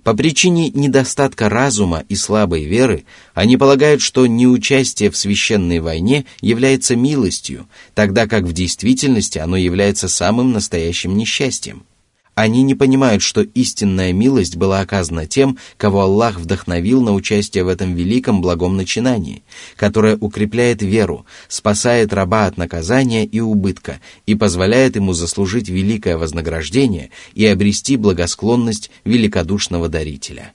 По 0.03 0.12
причине 0.12 0.68
недостатка 0.68 1.48
разума 1.48 2.05
и 2.09 2.14
слабой 2.14 2.64
веры 2.64 3.05
они 3.33 3.57
полагают, 3.57 4.03
что 4.03 4.27
неучастие 4.27 5.11
в 5.11 5.16
священной 5.16 5.81
войне 5.81 6.27
является 6.42 6.94
милостью, 6.94 7.66
тогда 7.94 8.27
как 8.27 8.42
в 8.44 8.53
действительности 8.53 9.38
оно 9.38 9.57
является 9.57 10.09
самым 10.09 10.53
настоящим 10.53 11.16
несчастьем– 11.16 11.85
они 12.35 12.62
не 12.62 12.75
понимают, 12.75 13.23
что 13.23 13.42
истинная 13.42 14.12
милость 14.12 14.57
была 14.57 14.81
оказана 14.81 15.27
тем, 15.27 15.59
кого 15.77 16.01
Аллах 16.01 16.38
вдохновил 16.38 17.01
на 17.01 17.12
участие 17.12 17.64
в 17.64 17.68
этом 17.68 17.94
великом 17.94 18.40
благом 18.40 18.77
начинании, 18.77 19.42
которое 19.77 20.16
укрепляет 20.16 20.83
веру, 20.83 21.27
спасает 21.49 22.12
раба 22.12 22.47
от 22.47 22.57
наказания 22.57 23.25
и 23.25 23.40
убытка 23.40 24.01
и 24.27 24.35
позволяет 24.35 24.97
ему 24.97 25.12
заслужить 25.12 25.68
великое 25.68 26.16
вознаграждение 26.16 27.11
и 27.35 27.47
обрести 27.47 27.97
благосклонность 27.97 28.90
великодушного 29.05 29.88
дарителя. 29.88 30.53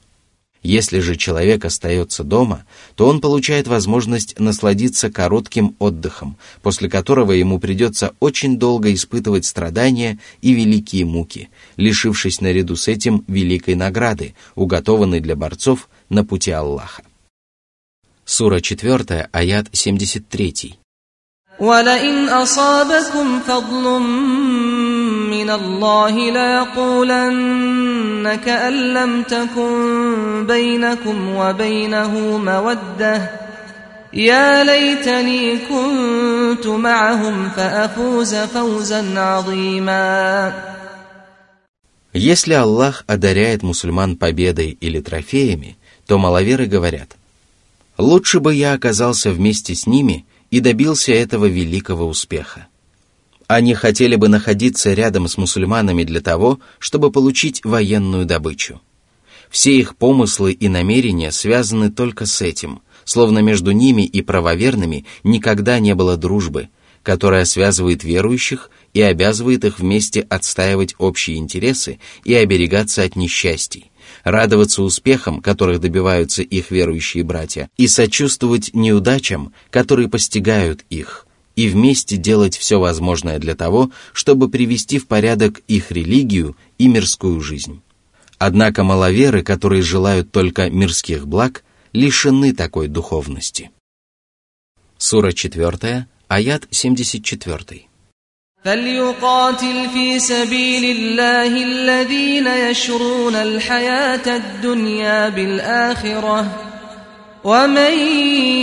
Если 0.65 1.01
же 1.01 1.17
человек 1.17 1.67
остается 1.67 2.25
дома, 2.25 2.65
то 2.97 3.07
он 3.07 3.21
получает 3.21 3.69
возможность 3.69 4.39
насладиться 4.39 5.11
коротким 5.11 5.77
отдыхом, 5.79 6.39
после 6.63 6.89
которого 6.89 7.33
ему 7.33 7.61
придется 7.61 8.15
очень 8.19 8.59
долго 8.59 8.93
испытывать 8.95 9.45
страдания 9.45 10.19
и 10.41 10.55
великие 10.55 11.05
муки, 11.05 11.51
лишившись 11.77 12.41
наряду 12.41 12.77
с 12.77 12.89
этим 12.89 13.25
великой 13.29 13.75
награды, 13.75 14.35
уготованной 14.55 15.21
для 15.21 15.37
борцов 15.37 15.91
на 16.09 16.25
пути 16.25 16.51
Аллаха. 16.51 17.03
Сура 18.25 18.63
4, 18.63 19.29
аят 19.33 19.67
73. 19.71 20.79
ولئن 21.61 22.29
أصابكم 22.29 23.41
فضل 23.41 23.85
من 25.49 25.51
الله 25.51 26.31
ليقولن 26.31 27.85
كأن 28.35 28.95
لم 28.95 29.23
تكن 29.23 30.47
بينكم 30.47 31.37
وبينه 31.37 32.39
مودة 32.39 33.31
يا 34.13 34.65
ليتني 34.65 35.59
كنت 35.59 36.67
معهم 36.67 37.49
فأفوز 37.51 38.35
فوزا 38.35 39.21
عظيما 39.21 40.53
Если 42.17 42.53
Аллах 42.55 43.03
одаряет 43.09 43.65
мусульман 43.65 44.17
победой 44.17 44.79
или 44.81 45.01
трофеями, 45.01 45.77
то 46.07 46.17
маловеры 46.17 46.67
говорят, 46.67 47.17
«Лучше 47.99 48.39
бы 48.39 48.55
я 48.55 48.73
оказался 48.73 49.33
вместе 49.33 49.75
с 49.75 49.89
ними 49.89 50.25
и 50.53 50.61
добился 50.61 51.11
этого 51.13 51.47
великого 51.47 52.07
успеха. 52.07 52.68
Они 53.50 53.74
хотели 53.74 54.16
бы 54.16 54.28
находиться 54.28 54.94
рядом 54.94 55.28
с 55.28 55.36
мусульманами 55.36 56.04
для 56.04 56.22
того, 56.22 56.60
чтобы 56.78 57.12
получить 57.12 57.62
военную 57.64 58.28
добычу. 58.28 58.80
Все 59.50 59.76
их 59.76 59.98
помыслы 59.98 60.52
и 60.52 60.68
намерения 60.68 61.32
связаны 61.32 61.90
только 61.90 62.28
с 62.28 62.44
этим, 62.44 62.82
словно 63.06 63.40
между 63.40 63.72
ними 63.72 64.04
и 64.04 64.22
правоверными 64.22 65.08
никогда 65.24 65.80
не 65.80 65.96
было 65.96 66.16
дружбы, 66.16 66.70
которая 67.02 67.44
связывает 67.46 68.04
верующих 68.04 68.70
и 68.94 69.02
обязывает 69.02 69.66
их 69.66 69.80
вместе 69.80 70.22
отстаивать 70.22 70.94
общие 71.00 71.38
интересы 71.38 72.00
и 72.24 72.36
оберегаться 72.36 73.02
от 73.02 73.16
несчастий, 73.16 73.90
радоваться 74.24 74.84
успехам, 74.84 75.42
которых 75.42 75.80
добиваются 75.80 76.44
их 76.44 76.70
верующие 76.70 77.24
братья, 77.24 77.68
и 77.78 77.88
сочувствовать 77.88 78.76
неудачам, 78.76 79.54
которые 79.72 80.08
постигают 80.08 80.86
их, 80.92 81.26
и 81.59 81.69
вместе 81.69 82.17
делать 82.17 82.57
все 82.57 82.79
возможное 82.81 83.39
для 83.39 83.55
того, 83.55 83.91
чтобы 84.13 84.49
привести 84.49 84.99
в 84.99 85.07
порядок 85.07 85.61
их 85.69 85.91
религию 85.91 86.57
и 86.79 86.89
мирскую 86.89 87.41
жизнь. 87.41 87.81
Однако 88.39 88.83
маловеры, 88.83 89.43
которые 89.43 89.83
желают 89.83 90.33
только 90.33 90.69
мирских 90.69 91.27
благ, 91.27 91.65
лишены 91.93 92.53
такой 92.53 92.89
духовности. 92.89 93.71
Сура 94.99 95.33
4, 95.33 96.07
аят 96.29 96.67
74. 96.71 97.89
فليقاتل 98.65 99.89
في 99.93 100.19
سبيل 100.19 100.85
الله 100.97 101.63
الذين 101.63 102.47
يشرون 102.47 103.35
الحياة 103.35 104.37
الدنيا 104.37 105.29
بالآخرة 105.29 106.68
ومن 107.45 107.95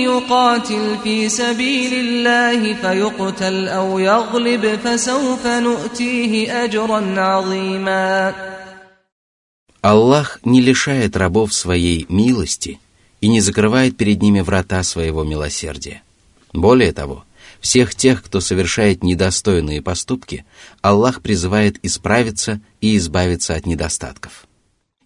يقاتل 0.10 0.98
في 1.04 1.30
سبيل 1.30 1.94
الله 1.94 2.74
فيقتل 2.74 3.68
أو 3.68 4.00
يغلب 4.00 4.80
فسوف 4.84 5.48
نؤتيه 5.48 6.64
أجرا 6.64 7.22
عظيما 7.22 8.34
Аллах 9.84 10.40
не 10.46 10.62
лишает 10.62 11.18
рабов 11.18 11.54
своей 11.54 12.06
милости 12.08 12.80
и 13.20 13.28
не 13.28 13.40
закрывает 13.40 13.98
перед 13.98 14.22
ними 14.22 14.42
врата 14.42 14.84
своего 14.84 15.24
милосердия. 15.24 16.04
Более 16.54 16.92
того, 16.92 17.24
всех 17.62 17.96
тех, 17.96 18.24
кто 18.24 18.42
совершает 18.42 19.04
недостойные 19.04 19.82
поступки, 19.82 20.46
Аллах 20.82 21.22
призывает 21.22 21.80
исправиться 21.84 22.62
и 22.80 22.96
избавиться 22.98 23.56
от 23.56 23.66
недостатков. 23.66 24.45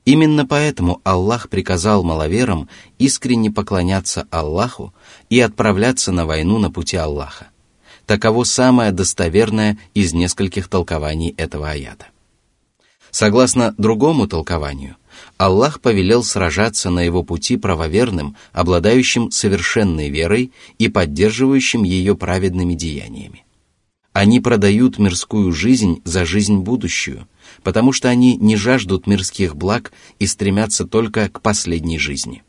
Именно 0.05 0.47
поэтому 0.47 1.01
Аллах 1.05 1.49
приказал 1.49 2.03
маловерам 2.03 2.69
искренне 2.99 3.51
поклоняться 3.51 4.27
Аллаху 4.31 4.95
и 5.29 5.41
отправляться 5.41 6.11
на 6.11 6.27
войну 6.27 6.59
на 6.59 6.71
пути 6.71 6.97
Аллаха. 6.97 7.49
Таково 8.07 8.45
самое 8.45 8.93
достоверное 8.93 9.79
из 9.95 10.13
нескольких 10.13 10.69
толкований 10.69 11.35
этого 11.37 11.71
аята. 11.71 12.07
Согласно 13.11 13.75
другому 13.77 14.27
толкованию, 14.27 14.97
Аллах 15.37 15.81
повелел 15.81 16.23
сражаться 16.23 16.91
на 16.91 17.01
его 17.01 17.23
пути 17.23 17.57
правоверным, 17.57 18.37
обладающим 18.53 19.31
совершенной 19.31 20.09
верой 20.09 20.53
и 20.79 20.89
поддерживающим 20.89 21.83
ее 21.83 22.17
праведными 22.17 22.75
деяниями. 22.75 23.45
Они 24.13 24.41
продают 24.41 24.99
мирскую 24.99 25.53
жизнь 25.53 26.03
за 26.05 26.25
жизнь 26.25 26.59
будущую, 26.59 27.29
потому 27.63 27.93
что 27.93 28.09
они 28.09 28.37
не 28.37 28.57
жаждут 28.57 29.07
мирских 29.07 29.55
благ 29.55 29.93
и 30.19 30.27
стремятся 30.27 30.85
только 30.85 31.29
к 31.29 31.41
последней 31.41 31.99
жизни. 31.99 32.43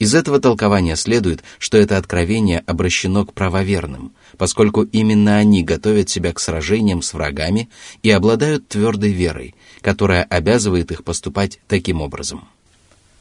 Из 0.00 0.12
этого 0.12 0.40
толкования 0.40 0.96
следует, 0.96 1.44
что 1.60 1.78
это 1.78 1.96
откровение 1.96 2.58
обращено 2.66 3.24
к 3.24 3.32
правоверным, 3.32 4.12
поскольку 4.36 4.82
именно 4.82 5.36
они 5.36 5.62
готовят 5.62 6.10
себя 6.10 6.32
к 6.32 6.40
сражениям 6.40 7.00
с 7.00 7.14
врагами 7.14 7.70
и 8.02 8.10
обладают 8.10 8.66
твердой 8.66 9.12
верой, 9.12 9.54
которая 9.80 10.24
обязывает 10.24 10.90
их 10.90 11.04
поступать 11.04 11.60
таким 11.68 12.00
образом. 12.00 12.48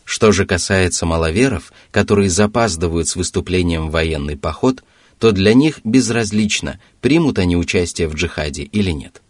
Что 0.03 0.31
же 0.31 0.45
касается 0.45 1.05
маловеров, 1.05 1.71
которые 1.91 2.29
запаздывают 2.29 3.07
с 3.07 3.15
выступлением 3.15 3.87
в 3.87 3.91
военный 3.91 4.35
поход, 4.35 4.83
то 5.23 5.31
для 5.31 5.53
них 5.53 5.79
безразлично, 5.85 6.81
примут 6.99 7.39
они 7.39 7.55
участие 7.55 8.09
в 8.09 8.13
джихаде 8.13 8.63
или 8.63 8.91
нет. 8.91 9.21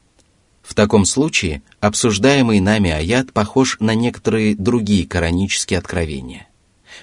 В 0.63 0.73
таком 0.73 1.05
случае 1.05 1.61
обсуждаемый 1.81 2.61
нами 2.61 2.89
аят 2.89 3.31
похож 3.31 3.77
на 3.79 3.93
некоторые 3.93 4.55
другие 4.55 5.05
коранические 5.05 5.77
откровения. 5.77 6.47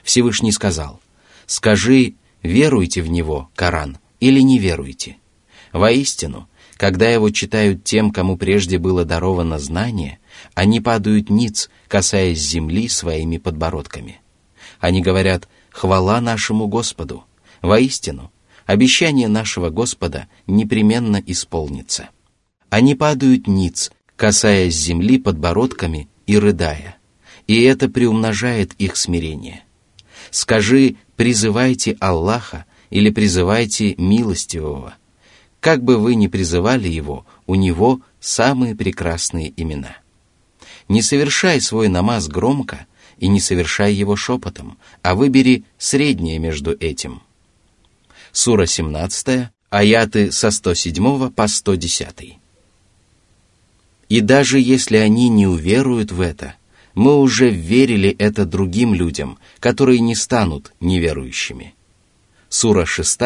Всевышний 0.03 0.51
сказал, 0.51 1.01
«Скажи, 1.47 2.15
веруйте 2.43 3.01
в 3.03 3.07
него, 3.07 3.49
Коран, 3.55 3.99
или 4.19 4.41
не 4.41 4.59
веруйте. 4.59 5.19
Воистину, 5.73 6.49
когда 6.77 7.09
его 7.09 7.31
читают 7.31 7.85
тем, 7.85 8.11
кому 8.11 8.37
прежде 8.37 8.79
было 8.79 9.05
даровано 9.05 9.61
знание, 9.61 10.19
они 10.55 10.81
падают 10.81 11.31
ниц, 11.31 11.71
касаясь 11.87 12.41
земли 12.41 12.89
своими 12.89 13.37
подбородками. 13.37 14.21
Они 14.81 15.01
говорят 15.01 15.49
«Хвала 15.71 16.21
нашему 16.21 16.67
Господу». 16.67 17.23
Воистину, 17.63 18.33
обещание 18.67 19.29
нашего 19.29 19.71
Господа 19.71 20.29
непременно 20.47 21.23
исполнится. 21.27 22.11
Они 22.69 22.95
падают 22.95 23.47
ниц, 23.47 23.91
касаясь 24.17 24.77
земли 24.77 25.19
подбородками 25.19 26.09
и 26.27 26.39
рыдая, 26.39 26.97
и 27.47 27.63
это 27.63 27.89
приумножает 27.89 28.75
их 28.75 28.97
смирение. 28.97 29.65
Скажи 30.31 30.97
«призывайте 31.17 31.97
Аллаха» 32.01 32.67
или 32.91 33.11
«призывайте 33.11 33.95
милостивого», 33.97 34.95
как 35.61 35.85
бы 35.85 35.99
вы 35.99 36.15
ни 36.15 36.27
призывали 36.27 36.89
его, 36.89 37.27
у 37.47 37.55
него 37.55 38.01
самые 38.19 38.75
прекрасные 38.75 39.53
имена. 39.57 39.97
Не 40.89 41.03
совершай 41.03 41.61
свой 41.61 41.89
намаз 41.89 42.29
громко 42.29 42.87
и 43.19 43.29
не 43.29 43.41
совершай 43.41 43.93
его 43.93 44.17
шепотом, 44.17 44.79
а 45.03 45.15
выбери 45.15 45.65
среднее 45.79 46.39
между 46.39 46.73
этим. 46.73 47.23
Сура 48.33 48.67
17, 48.67 49.49
аяты 49.71 50.33
со 50.33 50.51
107 50.51 51.31
по 51.31 51.47
110. 51.49 52.39
И 54.09 54.21
даже 54.21 54.59
если 54.59 54.97
они 54.97 55.29
не 55.29 55.47
уверуют 55.47 56.13
в 56.13 56.21
это, 56.21 56.55
мы 56.95 57.19
уже 57.19 57.51
верили 57.51 58.11
это 58.11 58.45
другим 58.45 58.95
людям, 58.95 59.39
которые 59.61 60.01
не 60.01 60.15
станут 60.15 60.73
неверующими. 60.81 61.75
Сура 62.49 62.85
6, 62.85 63.21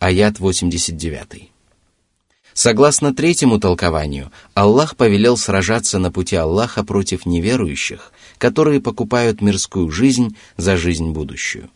аят 0.00 0.40
89. 0.40 1.50
Согласно 2.52 3.14
третьему 3.14 3.60
толкованию, 3.60 4.32
Аллах 4.54 4.96
повелел 4.96 5.36
сражаться 5.36 6.00
на 6.00 6.10
пути 6.10 6.34
Аллаха 6.34 6.82
против 6.82 7.24
неверующих, 7.24 8.12
которые 8.36 8.80
покупают 8.80 9.40
мирскую 9.40 9.90
жизнь 9.92 10.36
за 10.56 10.76
жизнь 10.76 11.10
будущую. 11.10 11.70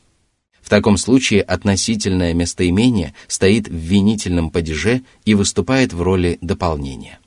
В 0.62 0.68
таком 0.68 0.96
случае 0.96 1.42
относительное 1.42 2.32
местоимение 2.32 3.14
стоит 3.26 3.68
в 3.68 3.74
винительном 3.74 4.50
падеже 4.50 5.02
и 5.24 5.34
выступает 5.34 5.92
в 5.92 6.00
роли 6.00 6.38
дополнения. 6.40 7.18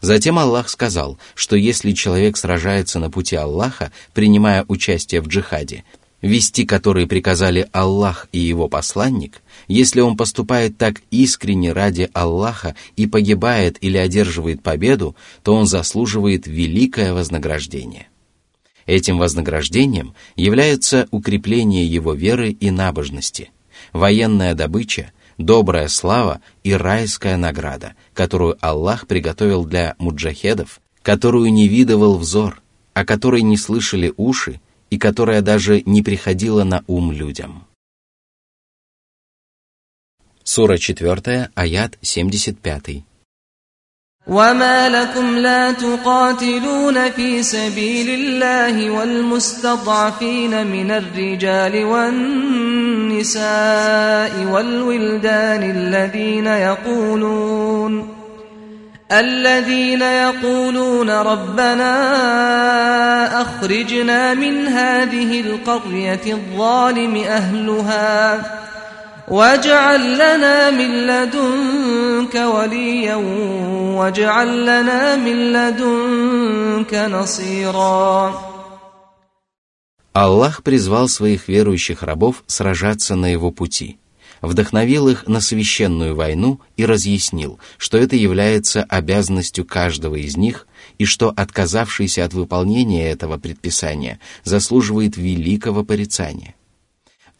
Затем 0.00 0.38
Аллах 0.38 0.70
сказал, 0.70 1.18
что 1.34 1.56
если 1.56 1.92
человек 1.92 2.36
сражается 2.38 2.98
на 3.00 3.10
пути 3.10 3.36
Аллаха, 3.36 3.92
принимая 4.14 4.64
участие 4.66 5.20
в 5.20 5.28
джихаде, 5.28 5.84
вести 6.22 6.64
который 6.64 7.06
приказали 7.06 7.68
Аллах 7.72 8.28
и 8.32 8.38
его 8.38 8.68
посланник, 8.68 9.42
если 9.68 10.00
он 10.00 10.16
поступает 10.16 10.78
так 10.78 11.02
искренне 11.10 11.72
ради 11.72 12.08
Аллаха 12.14 12.76
и 12.96 13.06
погибает 13.06 13.76
или 13.82 13.98
одерживает 13.98 14.62
победу, 14.62 15.16
то 15.42 15.54
он 15.54 15.66
заслуживает 15.66 16.46
великое 16.46 17.12
вознаграждение. 17.12 18.08
Этим 18.90 19.18
вознаграждением 19.18 20.14
является 20.34 21.06
укрепление 21.12 21.86
его 21.86 22.12
веры 22.12 22.50
и 22.50 22.72
набожности, 22.72 23.52
военная 23.92 24.56
добыча, 24.56 25.12
добрая 25.38 25.86
слава 25.86 26.40
и 26.64 26.72
райская 26.72 27.36
награда, 27.36 27.94
которую 28.14 28.58
Аллах 28.60 29.06
приготовил 29.06 29.64
для 29.64 29.94
муджахедов, 29.98 30.80
которую 31.02 31.52
не 31.52 31.68
видывал 31.68 32.18
взор, 32.18 32.60
о 32.92 33.04
которой 33.04 33.42
не 33.42 33.56
слышали 33.56 34.12
уши 34.16 34.60
и 34.90 34.98
которая 34.98 35.40
даже 35.40 35.82
не 35.82 36.02
приходила 36.02 36.64
на 36.64 36.82
ум 36.88 37.12
людям. 37.12 37.68
Сура 40.42 40.78
4, 40.78 41.50
аят 41.54 41.96
75. 42.02 43.04
وما 44.26 44.88
لكم 44.88 45.36
لا 45.36 45.72
تقاتلون 45.72 47.10
في 47.10 47.42
سبيل 47.42 48.08
الله 48.10 48.90
والمستضعفين 48.90 50.66
من 50.66 50.90
الرجال 50.90 51.84
والنساء 51.84 53.32
والولدان 54.52 55.70
الذين 55.70 56.46
يقولون 56.46 58.20
الذين 59.12 60.02
يقولون 60.02 61.10
ربنا 61.10 61.92
أخرجنا 63.42 64.34
من 64.34 64.66
هذه 64.66 65.40
القرية 65.40 66.20
الظالم 66.26 67.16
أهلها 67.16 68.59
واجعل 69.29 70.13
لنا 70.13 70.71
من 70.71 71.07
لدنك 71.07 72.35
وليا 72.35 73.15
واجعل 73.95 74.61
لنا 74.61 75.15
من 75.15 75.53
لدنك 75.53 76.93
نصيرا 76.93 78.55
Аллах 80.13 80.63
призвал 80.63 81.09
своих 81.09 81.49
верующих 81.49 82.01
рабов 82.01 82.45
сражаться 82.47 83.15
на 83.15 83.25
его 83.25 83.51
пути, 83.51 83.97
вдохновил 84.41 85.09
их 85.09 85.27
на 85.27 85.41
священную 85.41 86.15
войну 86.15 86.61
и 86.77 86.85
разъяснил, 86.85 87.59
что 87.77 87.97
это 87.97 88.15
является 88.15 88.83
обязанностью 88.83 89.65
каждого 89.65 90.15
из 90.15 90.37
них 90.37 90.67
и 90.99 91.03
что 91.03 91.33
отказавшийся 91.35 92.23
от 92.23 92.33
выполнения 92.33 93.11
этого 93.11 93.37
предписания 93.37 94.21
заслуживает 94.45 95.17
великого 95.17 95.83
порицания. 95.83 96.55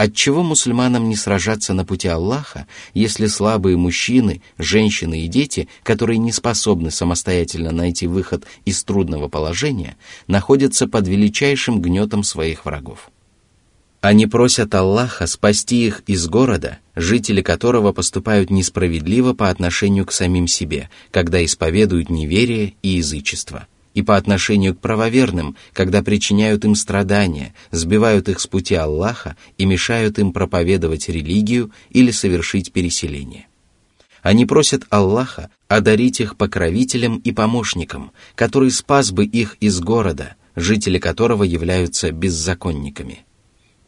Отчего 0.00 0.42
мусульманам 0.42 1.10
не 1.10 1.14
сражаться 1.14 1.74
на 1.74 1.84
пути 1.84 2.08
Аллаха, 2.08 2.66
если 2.94 3.26
слабые 3.26 3.76
мужчины, 3.76 4.40
женщины 4.56 5.26
и 5.26 5.28
дети, 5.28 5.68
которые 5.82 6.16
не 6.16 6.32
способны 6.32 6.90
самостоятельно 6.90 7.70
найти 7.70 8.06
выход 8.06 8.46
из 8.64 8.82
трудного 8.82 9.28
положения, 9.28 9.98
находятся 10.26 10.88
под 10.88 11.06
величайшим 11.06 11.82
гнетом 11.82 12.24
своих 12.24 12.64
врагов? 12.64 13.10
Они 14.00 14.26
просят 14.26 14.74
Аллаха 14.74 15.26
спасти 15.26 15.88
их 15.88 16.02
из 16.06 16.26
города, 16.28 16.78
жители 16.96 17.42
которого 17.42 17.92
поступают 17.92 18.48
несправедливо 18.48 19.34
по 19.34 19.50
отношению 19.50 20.06
к 20.06 20.12
самим 20.12 20.46
себе, 20.46 20.88
когда 21.10 21.44
исповедуют 21.44 22.08
неверие 22.08 22.72
и 22.80 22.88
язычество, 22.88 23.66
и 23.94 24.02
по 24.02 24.16
отношению 24.16 24.74
к 24.74 24.80
правоверным, 24.80 25.56
когда 25.72 26.02
причиняют 26.02 26.64
им 26.64 26.74
страдания, 26.74 27.54
сбивают 27.70 28.28
их 28.28 28.40
с 28.40 28.46
пути 28.46 28.74
Аллаха 28.74 29.36
и 29.58 29.64
мешают 29.64 30.18
им 30.18 30.32
проповедовать 30.32 31.08
религию 31.08 31.72
или 31.90 32.10
совершить 32.10 32.72
переселение. 32.72 33.46
Они 34.22 34.46
просят 34.46 34.84
Аллаха 34.90 35.50
одарить 35.68 36.20
их 36.20 36.36
покровителем 36.36 37.16
и 37.16 37.32
помощником, 37.32 38.12
который 38.34 38.70
спас 38.70 39.12
бы 39.12 39.24
их 39.24 39.56
из 39.60 39.80
города, 39.80 40.36
жители 40.54 40.98
которого 40.98 41.44
являются 41.44 42.12
беззаконниками– 42.12 43.24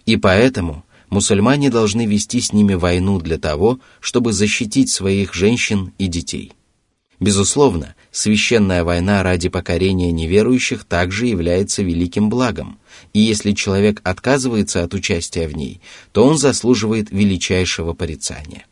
и 0.07 0.17
поэтому 0.17 0.85
мусульмане 1.11 1.71
должны 1.71 2.07
вести 2.07 2.41
с 2.41 2.53
ними 2.53 2.75
войну 2.75 3.21
для 3.21 3.39
того, 3.39 3.81
чтобы 4.01 4.33
защитить 4.33 4.91
своих 4.91 5.35
женщин 5.35 5.93
и 5.99 6.07
детей. 6.07 6.53
Безусловно, 7.21 7.95
священная 8.13 8.85
война 8.85 9.23
ради 9.25 9.49
покорения 9.49 10.13
неверующих 10.13 10.85
также 10.85 11.27
является 11.27 11.83
великим 11.83 12.29
благом, 12.31 12.79
и 13.13 13.19
если 13.19 13.53
человек 13.53 14.01
отказывается 14.05 14.85
от 14.85 14.95
участия 14.95 15.49
в 15.49 15.57
ней, 15.57 15.81
то 16.13 16.25
он 16.25 16.39
заслуживает 16.39 17.11
величайшего 17.11 17.95
порицания. 17.95 18.67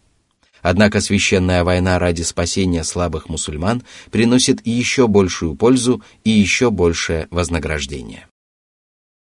Однако 0.62 1.00
священная 1.00 1.64
война 1.64 1.98
ради 1.98 2.22
спасения 2.22 2.84
слабых 2.84 3.28
мусульман 3.28 3.82
приносит 4.10 4.64
еще 4.66 5.08
большую 5.08 5.56
пользу 5.56 6.02
и 6.22 6.30
еще 6.30 6.70
большее 6.70 7.26
вознаграждение. 7.30 8.26